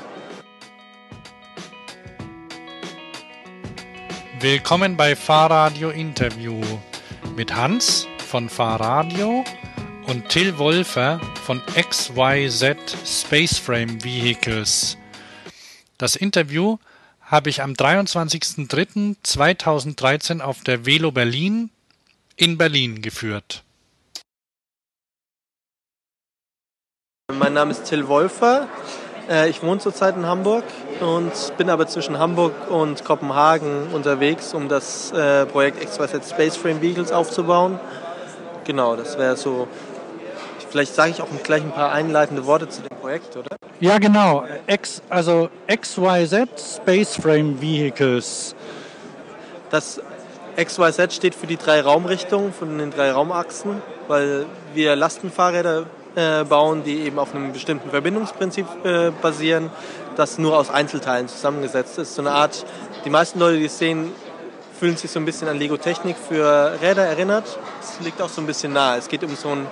Willkommen 4.40 4.96
bei 4.96 5.18
Fahrradio 5.18 5.90
Interview 5.90 6.62
mit 7.36 7.54
Hans 7.54 8.08
von 8.30 8.48
Fahrradio 8.48 9.44
und 10.08 10.30
Till 10.30 10.58
Wolfer 10.58 11.20
von 11.46 11.62
XYZ 11.76 12.78
Spaceframe 13.06 14.02
Vehicles. 14.02 14.98
Das 15.98 16.16
Interview 16.16 16.78
habe 17.30 17.50
ich 17.50 17.62
am 17.62 17.74
23.03.2013 17.74 20.40
auf 20.42 20.64
der 20.64 20.86
Velo 20.86 21.12
Berlin 21.12 21.70
in 22.36 22.58
Berlin 22.58 23.02
geführt. 23.02 23.64
Mein 27.32 27.54
Name 27.54 27.72
ist 27.72 27.86
Till 27.86 28.08
Wolfer. 28.08 28.68
Äh, 29.30 29.50
ich 29.50 29.62
wohne 29.62 29.80
zurzeit 29.80 30.16
in 30.16 30.26
Hamburg 30.26 30.64
und 31.00 31.32
bin 31.58 31.70
aber 31.70 31.86
zwischen 31.86 32.18
Hamburg 32.18 32.72
und 32.72 33.06
Kopenhagen 33.06 33.90
unterwegs, 33.94 34.56
um 34.56 34.68
das 34.68 35.12
äh, 35.12 35.46
Projekt 35.46 35.86
XYZ 35.86 36.32
Space 36.32 36.58
Frame 36.58 36.82
Vehicles 36.82 37.12
aufzubauen. 37.12 37.80
Genau, 38.66 38.96
das 38.96 39.20
wäre 39.20 39.38
so. 39.38 39.68
Vielleicht 40.70 40.94
sage 40.94 41.12
ich 41.12 41.22
auch 41.22 41.28
gleich 41.44 41.64
ein 41.64 41.72
paar 41.72 41.92
einleitende 41.92 42.46
Worte 42.46 42.70
zu 42.70 42.82
dem 42.82 42.96
Projekt, 42.98 43.36
oder? 43.36 43.56
Ja, 43.80 43.98
genau. 43.98 44.46
X, 44.68 45.02
also 45.10 45.50
XYZ 45.68 46.48
Space 46.76 47.16
Frame 47.16 47.60
Vehicles. 47.62 48.56
Das 49.72 50.02
XYZ 50.58 51.14
steht 51.14 51.36
für 51.36 51.48
die 51.48 51.58
drei 51.58 51.82
Raumrichtungen 51.82 52.54
von 52.54 52.78
den 52.78 52.92
drei 52.92 53.12
Raumachsen, 53.12 53.82
weil 54.08 54.46
wir 54.74 54.96
Lastenfahrräder 54.96 55.86
äh, 56.16 56.44
bauen, 56.44 56.84
die 56.84 57.02
eben 57.02 57.18
auf 57.20 57.34
einem 57.34 57.54
bestimmten 57.54 57.90
Verbindungsprinzip 57.90 58.66
äh, 58.84 59.12
basieren, 59.22 59.72
das 60.18 60.38
nur 60.38 60.58
aus 60.58 60.70
Einzelteilen 60.70 61.28
zusammengesetzt 61.28 61.98
ist. 61.98 62.16
So 62.16 62.22
eine 62.22 62.32
Art, 62.32 62.66
die 63.06 63.10
meisten 63.10 63.40
Leute, 63.40 63.58
die 63.58 63.66
es 63.66 63.78
sehen, 63.78 64.12
fühlen 64.80 64.98
sich 64.98 65.12
so 65.12 65.20
ein 65.20 65.26
bisschen 65.26 65.48
an 65.48 65.58
Lego 65.58 65.78
Technik 65.78 66.16
für 66.18 66.74
Räder 66.82 67.06
erinnert. 67.06 67.46
Es 67.82 68.04
liegt 68.04 68.22
auch 68.22 68.30
so 68.30 68.42
ein 68.42 68.48
bisschen 68.48 68.74
nahe. 68.74 68.98
Es 68.98 69.08
geht 69.08 69.24
um 69.24 69.36
so 69.36 69.50
ein 69.50 69.68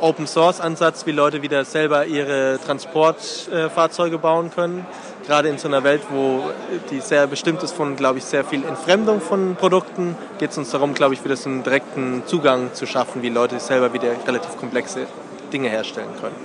Open 0.00 0.26
Source 0.26 0.60
Ansatz, 0.60 1.06
wie 1.06 1.12
Leute 1.12 1.42
wieder 1.42 1.64
selber 1.64 2.06
ihre 2.06 2.58
Transportfahrzeuge 2.64 4.18
bauen 4.18 4.50
können. 4.50 4.86
Gerade 5.26 5.48
in 5.48 5.58
so 5.58 5.68
einer 5.68 5.84
Welt, 5.84 6.02
wo 6.10 6.50
die 6.90 7.00
sehr 7.00 7.26
bestimmt 7.26 7.62
ist 7.62 7.72
von, 7.72 7.96
glaube 7.96 8.18
ich, 8.18 8.24
sehr 8.24 8.44
viel 8.44 8.64
Entfremdung 8.64 9.20
von 9.20 9.56
Produkten, 9.56 10.16
geht 10.38 10.50
es 10.50 10.58
uns 10.58 10.70
darum, 10.70 10.94
glaube 10.94 11.14
ich, 11.14 11.24
wieder 11.24 11.36
so 11.36 11.48
einen 11.48 11.62
direkten 11.62 12.22
Zugang 12.26 12.74
zu 12.74 12.86
schaffen, 12.86 13.22
wie 13.22 13.30
Leute 13.30 13.58
selber 13.60 13.92
wieder 13.92 14.12
relativ 14.26 14.56
komplexe 14.58 15.06
Dinge 15.52 15.68
herstellen 15.68 16.10
können. 16.20 16.36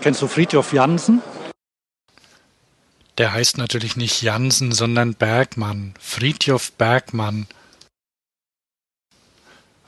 Kennst 0.00 0.22
du 0.22 0.28
Friedhof 0.28 0.72
Jansen? 0.72 1.22
Der 3.18 3.32
heißt 3.32 3.56
natürlich 3.56 3.96
nicht 3.96 4.22
Jansen, 4.22 4.72
sondern 4.72 5.14
Bergmann, 5.14 5.94
Friedjof 5.98 6.72
Bergmann. 6.72 7.46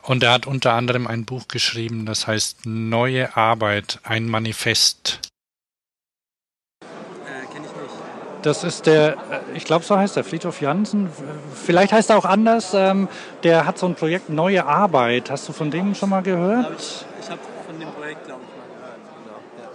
Und 0.08 0.22
er 0.22 0.32
hat 0.32 0.46
unter 0.46 0.72
anderem 0.72 1.06
ein 1.06 1.26
Buch 1.26 1.48
geschrieben, 1.48 2.06
das 2.06 2.26
heißt 2.26 2.64
Neue 2.64 3.36
Arbeit, 3.36 4.00
ein 4.04 4.24
Manifest. 4.24 5.20
Äh, 6.80 6.86
Kenne 7.52 7.66
ich 7.66 7.72
nicht. 7.72 7.76
Das 8.40 8.64
ist 8.64 8.86
der, 8.86 9.12
äh, 9.12 9.16
ich 9.54 9.64
glaube, 9.64 9.84
so 9.84 9.98
heißt 9.98 10.16
er, 10.16 10.24
Friedhof 10.24 10.62
Jansen. 10.62 11.10
Vielleicht 11.54 11.92
heißt 11.92 12.08
er 12.08 12.16
auch 12.16 12.24
anders. 12.24 12.72
Ähm, 12.72 13.08
der 13.42 13.66
hat 13.66 13.76
so 13.76 13.84
ein 13.84 13.96
Projekt 13.96 14.30
Neue 14.30 14.64
Arbeit. 14.64 15.30
Hast 15.30 15.46
du 15.46 15.52
von 15.52 15.70
dem 15.70 15.94
schon 15.94 16.08
mal 16.08 16.22
gehört? 16.22 16.74
Ich 16.78 17.04
ich 17.20 17.28
habe 17.28 17.40
von 17.66 17.78
dem 17.78 17.90
Projekt, 17.90 18.24
glaube 18.24 18.40
ich, 18.48 18.56
mal 18.56 18.66
gehört. 18.80 19.00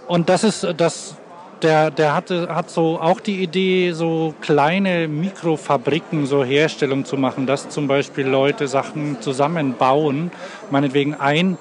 Genau. 0.00 0.12
Und 0.12 0.28
das 0.28 0.42
ist 0.42 0.66
das 0.76 1.14
der, 1.62 1.90
der 1.90 2.14
hatte, 2.14 2.54
hat 2.54 2.70
so 2.70 3.00
auch 3.00 3.20
die 3.20 3.42
Idee, 3.42 3.92
so 3.92 4.34
kleine 4.40 5.08
Mikrofabriken, 5.08 6.26
so 6.26 6.44
Herstellung 6.44 7.04
zu 7.04 7.16
machen, 7.16 7.46
dass 7.46 7.68
zum 7.68 7.88
Beispiel 7.88 8.26
Leute 8.26 8.68
Sachen 8.68 9.20
zusammenbauen, 9.20 10.30
meinetwegen 10.70 11.14
ein, 11.14 11.56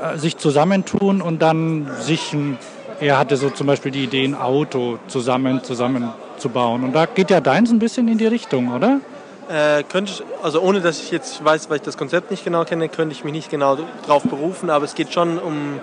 äh, 0.00 0.18
sich 0.18 0.36
zusammentun 0.36 1.22
und 1.22 1.40
dann 1.40 1.88
sich 2.00 2.32
ein, 2.32 2.58
er 3.00 3.18
hatte 3.18 3.36
so 3.36 3.50
zum 3.50 3.66
Beispiel 3.66 3.92
die 3.92 4.04
Idee, 4.04 4.24
ein 4.24 4.34
Auto 4.34 4.98
zusammen, 5.08 5.62
zusammenzubauen. 5.62 6.84
Und 6.84 6.92
da 6.94 7.06
geht 7.06 7.30
ja 7.30 7.40
deins 7.40 7.70
ein 7.70 7.78
bisschen 7.78 8.08
in 8.08 8.18
die 8.18 8.26
Richtung, 8.26 8.74
oder? 8.74 9.00
Äh, 9.48 9.82
könnte 9.84 10.12
ich, 10.12 10.22
also 10.44 10.60
ohne 10.60 10.80
dass 10.80 11.00
ich 11.00 11.10
jetzt 11.10 11.42
weiß, 11.42 11.70
weil 11.70 11.76
ich 11.76 11.82
das 11.82 11.96
Konzept 11.96 12.30
nicht 12.30 12.44
genau 12.44 12.64
kenne, 12.64 12.88
könnte 12.90 13.14
ich 13.14 13.24
mich 13.24 13.32
nicht 13.32 13.50
genau 13.50 13.78
darauf 14.06 14.22
berufen, 14.24 14.68
aber 14.68 14.84
es 14.84 14.94
geht 14.94 15.12
schon 15.12 15.38
um 15.38 15.80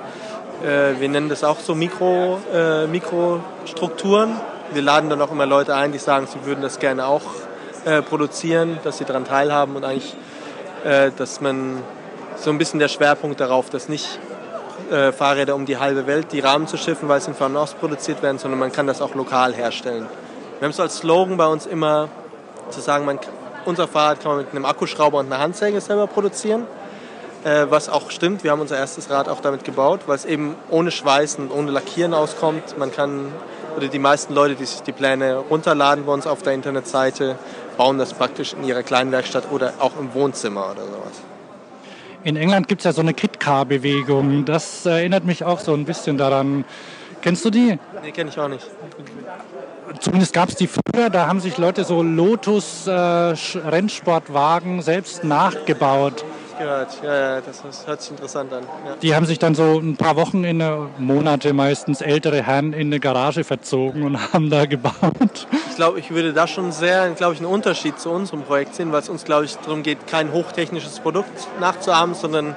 äh, 0.63 1.00
wir 1.00 1.09
nennen 1.09 1.29
das 1.29 1.43
auch 1.43 1.59
so 1.59 1.75
Mikro, 1.75 2.39
äh, 2.53 2.88
Mikrostrukturen. 2.88 4.35
Wir 4.71 4.81
laden 4.81 5.09
dann 5.09 5.21
auch 5.21 5.31
immer 5.31 5.45
Leute 5.45 5.75
ein, 5.75 5.91
die 5.91 5.97
sagen, 5.97 6.27
sie 6.27 6.45
würden 6.45 6.62
das 6.62 6.79
gerne 6.79 7.05
auch 7.05 7.24
äh, 7.85 8.01
produzieren, 8.01 8.79
dass 8.83 8.97
sie 8.97 9.05
daran 9.05 9.25
teilhaben 9.25 9.75
und 9.75 9.83
eigentlich, 9.83 10.15
äh, 10.83 11.12
dass 11.17 11.41
man 11.41 11.83
so 12.35 12.50
ein 12.50 12.57
bisschen 12.57 12.79
der 12.79 12.88
Schwerpunkt 12.88 13.39
darauf, 13.39 13.69
dass 13.69 13.89
nicht 13.89 14.19
äh, 14.91 15.12
Fahrräder 15.12 15.55
um 15.55 15.65
die 15.65 15.77
halbe 15.77 16.07
Welt 16.07 16.31
die 16.31 16.39
Rahmen 16.39 16.67
zu 16.67 16.77
schiffen, 16.77 17.09
weil 17.09 17.21
sie 17.21 17.31
in 17.31 17.35
Fernost 17.35 17.79
produziert 17.79 18.21
werden, 18.24 18.39
sondern 18.39 18.59
man 18.59 18.71
kann 18.71 18.88
das 18.88 19.01
auch 19.01 19.15
lokal 19.15 19.53
herstellen. 19.53 20.07
Wir 20.59 20.65
haben 20.65 20.71
es 20.71 20.79
als 20.79 20.97
Slogan 20.97 21.38
bei 21.38 21.47
uns 21.47 21.65
immer 21.65 22.09
zu 22.69 22.81
sagen, 22.81 23.05
man, 23.05 23.19
unser 23.65 23.88
Fahrrad 23.88 24.21
kann 24.21 24.31
man 24.31 24.45
mit 24.45 24.51
einem 24.51 24.65
Akkuschrauber 24.65 25.19
und 25.19 25.27
einer 25.27 25.41
Handsäge 25.41 25.81
selber 25.81 26.07
produzieren 26.07 26.65
äh, 27.45 27.67
was 27.69 27.87
auch 27.89 28.11
stimmt. 28.11 28.43
Wir 28.43 28.51
haben 28.51 28.59
unser 28.59 28.77
erstes 28.77 29.09
Rad 29.09 29.29
auch 29.29 29.39
damit 29.39 29.63
gebaut, 29.63 30.01
weil 30.07 30.15
es 30.15 30.25
eben 30.25 30.55
ohne 30.71 30.91
Schweißen 30.91 31.47
und 31.47 31.57
ohne 31.57 31.71
Lackieren 31.71 32.13
auskommt. 32.15 32.77
Man 32.77 32.91
kann, 32.91 33.31
oder 33.77 33.87
die 33.87 33.99
meisten 33.99 34.33
Leute, 34.33 34.55
die 34.55 34.65
sich 34.65 34.81
die 34.81 34.91
Pläne 34.91 35.37
runterladen 35.37 36.05
bei 36.05 36.11
uns 36.11 36.25
auf 36.25 36.41
der 36.41 36.53
Internetseite, 36.53 37.35
bauen 37.77 37.99
das 37.99 38.15
praktisch 38.15 38.53
in 38.53 38.63
ihrer 38.63 38.81
Kleinwerkstatt 38.81 39.51
oder 39.51 39.73
auch 39.79 39.91
im 39.99 40.15
Wohnzimmer 40.15 40.71
oder 40.71 40.85
sowas. 40.85 41.21
In 42.23 42.35
England 42.35 42.67
gibt 42.67 42.81
es 42.81 42.85
ja 42.85 42.93
so 42.93 43.01
eine 43.01 43.13
Kit-Car-Bewegung. 43.13 44.45
Das 44.45 44.87
erinnert 44.87 45.25
mich 45.25 45.43
auch 45.43 45.59
so 45.59 45.75
ein 45.75 45.85
bisschen 45.85 46.17
daran. 46.17 46.65
Kennst 47.21 47.45
du 47.45 47.51
die? 47.51 47.77
Nee, 48.01 48.11
kenne 48.11 48.31
ich 48.31 48.39
auch 48.39 48.47
nicht. 48.47 48.65
Zumindest 49.99 50.33
gab 50.33 50.49
es 50.49 50.55
die 50.55 50.67
früher, 50.67 51.11
da 51.11 51.27
haben 51.27 51.39
sich 51.39 51.59
Leute 51.59 51.83
so 51.83 52.01
Lotus-Rennsportwagen 52.01 54.79
äh, 54.79 54.81
selbst 54.81 55.23
nachgebaut 55.23 56.25
gehört. 56.57 57.00
Ja, 57.03 57.15
ja, 57.15 57.41
das, 57.41 57.62
das 57.62 57.88
hört 57.88 58.01
sich 58.01 58.12
interessant 58.12 58.51
an. 58.53 58.63
Ja. 58.63 58.95
Die 59.01 59.15
haben 59.15 59.25
sich 59.25 59.39
dann 59.39 59.55
so 59.55 59.79
ein 59.79 59.97
paar 59.97 60.15
Wochen, 60.15 60.43
in 60.43 60.63
Monate 60.97 61.53
meistens 61.53 62.01
ältere 62.01 62.43
Herren 62.43 62.74
in 62.74 62.88
eine 62.88 63.00
Garage 63.00 63.43
verzogen 63.43 64.03
und 64.03 64.34
haben 64.34 64.49
da 64.49 64.65
gebaut. 64.65 65.47
Ich 65.69 65.75
glaube, 65.75 65.99
ich 65.99 66.12
würde 66.12 66.34
da 66.34 66.47
schon 66.47 66.71
sehr, 66.71 67.10
glaube 67.12 67.34
ich, 67.34 67.39
einen 67.39 67.49
Unterschied 67.49 67.99
zu 67.99 68.10
unserem 68.10 68.43
Projekt 68.43 68.75
sehen, 68.75 68.91
weil 68.91 69.01
es 69.01 69.10
uns, 69.10 69.23
glaube 69.23 69.45
ich, 69.45 69.56
darum 69.58 69.84
geht, 69.84 70.08
kein 70.08 70.32
hochtechnisches 70.32 70.99
Produkt 70.99 71.47
nachzuahmen, 71.60 72.15
sondern 72.15 72.56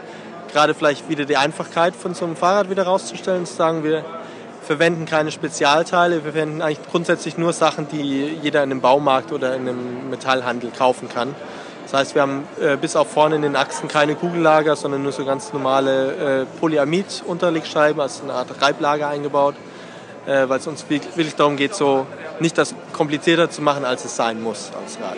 gerade 0.52 0.74
vielleicht 0.74 1.08
wieder 1.08 1.24
die 1.24 1.36
Einfachkeit 1.36 1.94
von 1.94 2.14
so 2.14 2.24
einem 2.24 2.36
Fahrrad 2.36 2.70
wieder 2.70 2.84
rauszustellen, 2.84 3.46
zu 3.46 3.54
sagen, 3.54 3.84
wir 3.84 4.04
verwenden 4.62 5.06
keine 5.06 5.30
Spezialteile, 5.30 6.16
wir 6.16 6.32
verwenden 6.32 6.60
eigentlich 6.60 6.86
grundsätzlich 6.90 7.38
nur 7.38 7.52
Sachen, 7.52 7.88
die 7.88 8.38
jeder 8.42 8.62
in 8.62 8.70
einem 8.70 8.80
Baumarkt 8.80 9.32
oder 9.32 9.54
in 9.54 9.62
einem 9.62 10.10
Metallhandel 10.10 10.70
kaufen 10.70 11.08
kann. 11.08 11.34
Das 11.90 12.00
heißt, 12.00 12.14
wir 12.14 12.22
haben 12.22 12.46
äh, 12.60 12.76
bis 12.76 12.96
auf 12.96 13.10
vorne 13.10 13.36
in 13.36 13.42
den 13.42 13.56
Achsen 13.56 13.88
keine 13.88 14.14
Kugellager, 14.14 14.76
sondern 14.76 15.02
nur 15.02 15.12
so 15.12 15.24
ganz 15.24 15.54
normale 15.54 16.42
äh, 16.42 16.46
Polyamid-Unterlegscheiben, 16.60 17.98
also 17.98 18.24
eine 18.24 18.34
Art 18.34 18.60
Reiblager 18.60 19.08
eingebaut, 19.08 19.54
äh, 20.26 20.46
weil 20.50 20.58
es 20.58 20.66
uns 20.66 20.84
wirklich 20.90 21.34
darum 21.34 21.56
geht, 21.56 21.74
so 21.74 22.06
nicht 22.40 22.58
das 22.58 22.74
komplizierter 22.92 23.48
zu 23.48 23.62
machen, 23.62 23.86
als 23.86 24.04
es 24.04 24.14
sein 24.14 24.42
muss 24.42 24.70
als 24.78 25.00
Rad. 25.00 25.16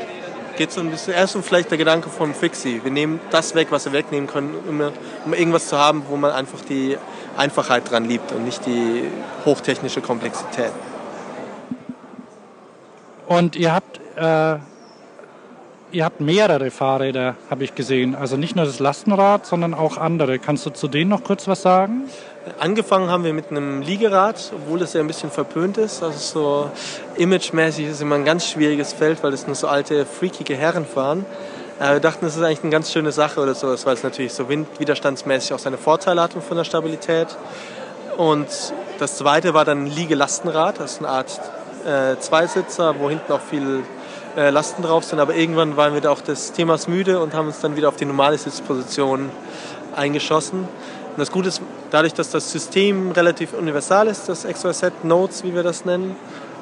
Geht 0.56 0.70
so 0.70 0.80
ein 0.80 0.92
bisschen 0.92 1.12
erst 1.12 1.34
um 1.34 1.42
vielleicht 1.42 1.72
der 1.72 1.78
Gedanke 1.78 2.08
vom 2.08 2.34
Fixie. 2.34 2.80
Wir 2.84 2.92
nehmen 2.92 3.18
das 3.32 3.56
weg, 3.56 3.68
was 3.70 3.86
wir 3.86 3.92
wegnehmen 3.92 4.28
können, 4.28 4.54
um, 4.68 4.80
um 5.24 5.34
irgendwas 5.34 5.66
zu 5.66 5.76
haben, 5.76 6.04
wo 6.08 6.16
man 6.16 6.30
einfach 6.30 6.60
die 6.60 6.96
Einfachheit 7.36 7.90
dran 7.90 8.04
liebt 8.04 8.30
und 8.30 8.44
nicht 8.44 8.64
die 8.64 9.10
hochtechnische 9.44 10.02
Komplexität. 10.02 10.70
Und 13.26 13.56
ihr 13.56 13.74
habt 13.74 13.98
äh 14.14 14.69
Ihr 15.92 16.04
habt 16.04 16.20
mehrere 16.20 16.70
Fahrräder, 16.70 17.34
habe 17.50 17.64
ich 17.64 17.74
gesehen. 17.74 18.14
Also 18.14 18.36
nicht 18.36 18.54
nur 18.54 18.64
das 18.64 18.78
Lastenrad, 18.78 19.44
sondern 19.44 19.74
auch 19.74 19.96
andere. 19.96 20.38
Kannst 20.38 20.64
du 20.64 20.70
zu 20.70 20.86
denen 20.86 21.10
noch 21.10 21.24
kurz 21.24 21.48
was 21.48 21.62
sagen? 21.62 22.04
Angefangen 22.60 23.10
haben 23.10 23.24
wir 23.24 23.32
mit 23.32 23.50
einem 23.50 23.82
Liegerad, 23.82 24.52
obwohl 24.54 24.82
es 24.82 24.92
ja 24.92 25.00
ein 25.00 25.08
bisschen 25.08 25.32
verpönt 25.32 25.78
ist. 25.78 26.00
Also 26.04 26.18
so 26.18 26.70
imagemäßig 27.16 27.88
ist 27.88 28.00
immer 28.02 28.14
ein 28.14 28.24
ganz 28.24 28.46
schwieriges 28.46 28.92
Feld, 28.92 29.20
weil 29.24 29.32
es 29.32 29.48
nur 29.48 29.56
so 29.56 29.66
alte, 29.66 30.06
freakige 30.06 30.54
Herren 30.54 30.86
fahren. 30.86 31.26
Äh, 31.80 31.94
wir 31.94 32.00
dachten, 32.00 32.24
das 32.24 32.36
ist 32.36 32.42
eigentlich 32.44 32.62
eine 32.62 32.70
ganz 32.70 32.92
schöne 32.92 33.10
Sache 33.10 33.40
oder 33.40 33.56
so, 33.56 33.66
weil 33.66 33.94
es 33.94 34.04
natürlich 34.04 34.32
so 34.32 34.48
windwiderstandsmäßig 34.48 35.54
auch 35.54 35.58
seine 35.58 35.76
Vorteile 35.76 36.22
hat 36.22 36.34
von 36.34 36.56
der 36.56 36.64
Stabilität. 36.64 37.28
Und 38.16 38.46
das 39.00 39.16
zweite 39.16 39.54
war 39.54 39.64
dann 39.64 39.86
ein 39.86 39.90
Liegelastenrad, 39.90 40.78
das 40.78 40.92
ist 40.92 40.98
eine 41.00 41.08
Art 41.08 41.40
äh, 41.84 42.16
Zweisitzer, 42.20 42.94
wo 43.00 43.08
hinten 43.08 43.32
auch 43.32 43.40
viel 43.40 43.82
äh, 44.36 44.50
Lasten 44.50 44.82
drauf 44.82 45.04
sind. 45.04 45.20
Aber 45.20 45.34
irgendwann 45.34 45.76
waren 45.76 45.94
wir 45.94 46.10
auch 46.10 46.20
des 46.20 46.52
Themas 46.52 46.88
müde 46.88 47.20
und 47.20 47.34
haben 47.34 47.46
uns 47.46 47.60
dann 47.60 47.76
wieder 47.76 47.88
auf 47.88 47.96
die 47.96 48.04
normale 48.04 48.38
Sitzposition 48.38 49.30
eingeschossen. 49.94 50.60
Und 50.60 51.18
das 51.18 51.30
Gute 51.30 51.48
ist, 51.48 51.60
dadurch, 51.90 52.14
dass 52.14 52.30
das 52.30 52.50
System 52.50 53.10
relativ 53.12 53.52
universal 53.52 54.06
ist, 54.06 54.28
das 54.28 54.44
XYZ 54.44 55.04
Notes, 55.04 55.44
wie 55.44 55.54
wir 55.54 55.62
das 55.62 55.84
nennen, 55.84 56.16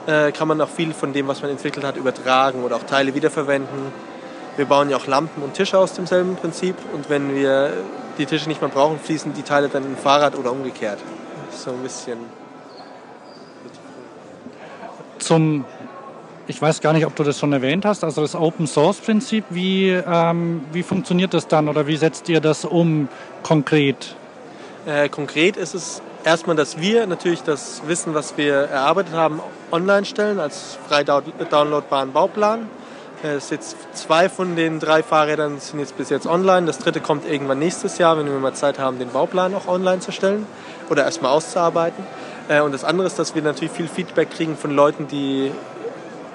äh, 0.07 0.33
kann 0.33 0.49
man 0.49 0.61
auch 0.61 0.69
viel 0.69 0.95
von 0.95 1.13
dem, 1.13 1.29
was 1.29 1.43
man 1.43 1.51
entwickelt 1.51 1.85
hat, 1.85 1.97
übertragen 1.97 2.63
oder 2.65 2.77
auch 2.77 2.85
Teile 2.85 3.15
wiederverwenden. 3.15 3.93
Wir 4.57 4.65
bauen 4.65 4.91
ja 4.91 4.97
auch 4.97 5.07
Lampen 5.07 5.43
und 5.43 5.55
Tische 5.55 5.79
aus 5.79 5.93
demselben 5.93 6.37
Prinzip 6.37 6.75
und 6.95 7.11
wenn 7.11 7.35
wir 7.35 7.73
die 8.17 8.27
Tische 8.27 8.49
nicht 8.49 8.61
mehr 8.61 8.71
brauchen, 8.71 8.99
fließen 8.99 9.33
die 9.35 9.43
Teile 9.43 9.69
dann 9.69 9.85
in 9.85 9.97
Fahrrad 9.97 10.37
oder 10.37 10.51
umgekehrt. 10.51 10.99
So 11.51 11.71
ein 11.71 11.83
bisschen. 11.83 12.19
Zum 15.19 15.65
ich 16.49 16.61
weiß 16.61 16.81
gar 16.81 16.95
nicht, 16.95 17.07
ob 17.07 17.15
du 17.15 17.23
das 17.23 17.39
schon 17.39 17.53
erwähnt 17.53 17.85
hast, 17.85 18.03
also 18.03 18.23
das 18.23 18.35
Open 18.35 18.67
Source 18.67 18.99
Prinzip, 18.99 19.45
wie, 19.51 19.91
ähm, 19.91 20.63
wie 20.73 20.83
funktioniert 20.83 21.35
das 21.35 21.47
dann 21.47 21.69
oder 21.69 21.87
wie 21.87 21.97
setzt 21.97 22.29
ihr 22.29 22.41
das 22.41 22.65
um 22.65 23.09
konkret? 23.43 24.17
Äh, 24.87 25.11
konkret 25.11 25.59
ist 25.59 25.75
es 25.75 26.01
erstmal, 26.25 26.57
dass 26.57 26.81
wir 26.81 27.07
natürlich 27.07 27.43
das 27.43 27.83
Wissen, 27.87 28.15
was 28.15 28.39
wir 28.39 28.55
erarbeitet 28.55 29.13
haben, 29.13 29.41
online 29.71 30.07
stellen 30.07 30.41
als 30.41 30.79
frei 30.89 31.05
downloadbaren 31.05 32.13
Bauplan. 32.13 32.67
Äh, 33.23 33.35
es 33.35 33.51
jetzt 33.51 33.77
zwei 33.93 34.31
von 34.31 34.57
den 34.57 34.81
drei 34.81 35.03
Fahrrädern 35.03 35.59
sind 35.59 35.81
jetzt 35.81 35.99
bis 35.99 36.09
jetzt 36.09 36.27
online. 36.27 36.67
Das 36.67 36.79
dritte 36.79 37.01
kommt 37.01 37.29
irgendwann 37.29 37.59
nächstes 37.59 37.99
Jahr, 37.99 38.17
wenn 38.17 38.25
wir 38.25 38.33
mal 38.39 38.55
Zeit 38.55 38.79
haben, 38.79 38.99
den 38.99 39.11
Bauplan 39.11 39.55
auch 39.55 39.69
online 39.69 40.01
zu 40.01 40.13
stellen 40.13 40.47
oder 40.89 41.05
erstmal 41.05 41.33
auszuarbeiten. 41.33 42.03
Äh, 42.49 42.63
und 42.63 42.73
das 42.73 42.85
andere 42.85 43.07
ist, 43.07 43.19
dass 43.19 43.35
wir 43.35 43.43
natürlich 43.43 43.73
viel 43.73 43.89
Feedback 43.89 44.31
kriegen 44.31 44.57
von 44.57 44.71
Leuten, 44.71 45.09
die 45.09 45.53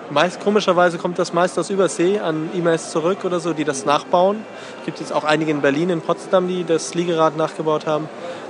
Meist, 0.09 0.41
komischerweise 0.41 0.97
kommt 0.97 1.17
das 1.17 1.33
meist 1.33 1.57
aus 1.57 1.69
Übersee 1.69 2.19
an 2.19 2.49
E-Mails 2.53 2.91
zurück 2.91 3.23
oder 3.23 3.39
so, 3.39 3.53
die 3.53 3.63
das 3.63 3.85
nachbauen. 3.85 4.45
Es 4.79 4.85
gibt 4.85 4.99
jetzt 4.99 5.13
auch 5.13 5.23
einige 5.23 5.51
in 5.51 5.61
Berlin, 5.61 5.89
in 5.89 6.01
Potsdam, 6.01 6.47
die 6.47 6.65
das 6.65 6.93
Liegerad 6.93 7.37
nachgebaut 7.37 7.87
haben. 7.87 8.09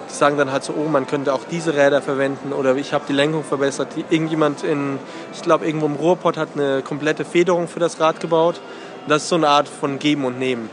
Die 0.10 0.14
sagen 0.14 0.38
dann 0.38 0.52
halt 0.52 0.64
so, 0.64 0.74
oh, 0.74 0.90
man 0.90 1.06
könnte 1.08 1.34
auch 1.34 1.44
diese 1.50 1.76
Räder 1.76 2.02
verwenden 2.02 2.54
oder 2.54 2.76
ich 2.76 2.94
habe 2.94 3.06
die 3.08 3.14
Lenkung 3.14 3.44
verbessert. 3.44 3.90
Irgendjemand 4.10 4.64
in, 4.64 5.00
ich 5.34 5.42
glaube, 5.42 5.66
irgendwo 5.66 5.86
im 5.86 5.96
Ruhrpott 5.96 6.38
hat 6.38 6.50
eine 6.56 6.82
komplette 6.82 7.24
Federung 7.24 7.68
für 7.68 7.80
das 7.80 8.00
Rad 8.00 8.20
gebaut. 8.20 8.60
Das 9.08 9.24
ist 9.24 9.30
so 9.30 9.36
eine 9.36 9.48
Art 9.48 9.70
von 9.70 10.00
Geben 10.00 10.26
und 10.26 10.40
Nehmen. 10.40 10.70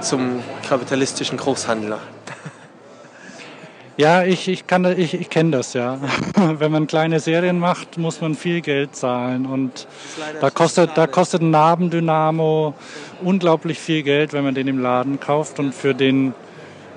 zum 0.00 0.40
kapitalistischen 0.68 1.36
Großhandel 1.36 1.96
ja, 3.96 4.22
ich, 4.22 4.48
ich, 4.48 4.64
ich, 4.96 5.14
ich 5.20 5.28
kenne 5.28 5.50
das 5.50 5.74
ja. 5.74 5.98
Wenn 6.34 6.72
man 6.72 6.86
kleine 6.86 7.20
Serien 7.20 7.58
macht, 7.58 7.98
muss 7.98 8.22
man 8.22 8.34
viel 8.34 8.62
Geld 8.62 8.96
zahlen. 8.96 9.44
Und 9.44 9.86
da 10.40 10.48
kostet, 10.48 10.96
da 10.96 11.06
kostet 11.06 11.42
ein 11.42 11.50
Nabendynamo 11.50 12.72
unglaublich 13.20 13.78
viel 13.78 14.02
Geld, 14.02 14.32
wenn 14.32 14.42
man 14.42 14.54
den 14.54 14.68
im 14.68 14.78
Laden 14.78 15.20
kauft. 15.20 15.58
Und 15.58 15.74
für 15.74 15.94
den 15.94 16.32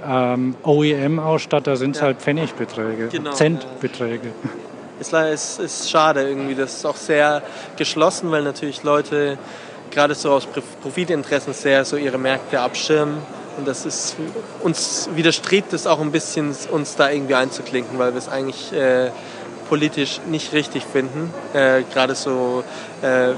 ähm, 0.07 0.55
OEM-Ausstatter 0.63 1.75
sind 1.77 1.95
es 1.95 2.01
ja. 2.01 2.07
halt 2.07 2.21
Pfennigbeträge, 2.21 3.07
genau. 3.09 3.31
Centbeträge. 3.31 4.31
Es 4.99 5.11
ist, 5.11 5.59
ist 5.59 5.89
schade 5.89 6.27
irgendwie. 6.27 6.55
Das 6.55 6.75
ist 6.75 6.85
auch 6.85 6.95
sehr 6.95 7.41
geschlossen, 7.77 8.31
weil 8.31 8.43
natürlich 8.43 8.83
Leute 8.83 9.37
gerade 9.91 10.15
so 10.15 10.31
aus 10.31 10.47
Profitinteressen 10.81 11.53
sehr 11.53 11.83
so 11.85 11.97
ihre 11.97 12.17
Märkte 12.17 12.59
abschirmen 12.59 13.17
und 13.57 13.67
das 13.67 13.85
ist, 13.85 14.15
uns 14.61 15.09
widerstrebt 15.13 15.73
es 15.73 15.85
auch 15.85 16.01
ein 16.01 16.11
bisschen, 16.11 16.55
uns 16.71 16.95
da 16.95 17.09
irgendwie 17.09 17.35
einzuklinken, 17.35 17.99
weil 17.99 18.13
wir 18.13 18.17
es 18.17 18.27
eigentlich 18.27 18.73
äh, 18.73 19.11
politisch 19.69 20.21
nicht 20.27 20.53
richtig 20.53 20.83
finden. 20.83 21.31
Äh, 21.53 21.83
Gerade 21.93 22.15
so, 22.15 22.63
äh, 23.01 23.33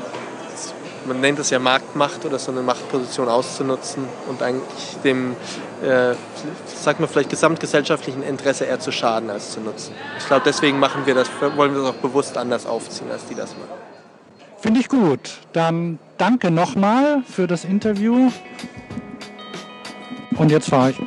man 1.05 1.21
nennt 1.21 1.39
es 1.39 1.49
ja 1.49 1.59
Marktmacht 1.59 2.25
oder 2.25 2.39
so 2.39 2.51
eine 2.51 2.61
Machtposition 2.61 3.27
auszunutzen 3.27 4.05
und 4.27 4.41
eigentlich 4.41 4.97
dem, 5.03 5.35
äh, 5.83 6.15
sagt 6.65 6.99
man 6.99 7.09
vielleicht, 7.09 7.29
gesamtgesellschaftlichen 7.29 8.23
Interesse 8.23 8.65
eher 8.65 8.79
zu 8.79 8.91
schaden 8.91 9.29
als 9.29 9.51
zu 9.51 9.61
nutzen. 9.61 9.93
Ich 10.17 10.25
glaube, 10.25 10.43
deswegen 10.45 10.79
machen 10.79 11.05
wir 11.05 11.15
das, 11.15 11.29
wollen 11.55 11.73
wir 11.73 11.81
das 11.81 11.91
auch 11.91 12.01
bewusst 12.01 12.37
anders 12.37 12.65
aufziehen, 12.65 13.11
als 13.11 13.25
die 13.25 13.35
das 13.35 13.51
machen. 13.51 13.79
Finde 14.57 14.79
ich 14.79 14.89
gut. 14.89 15.37
Dann 15.53 15.99
danke 16.17 16.49
nochmal 16.49 17.21
für 17.29 17.45
das 17.47 17.65
Interview. 17.65 18.31
Und 20.37 20.51
jetzt 20.51 20.69
fahre 20.69 20.91
ich. 20.91 20.97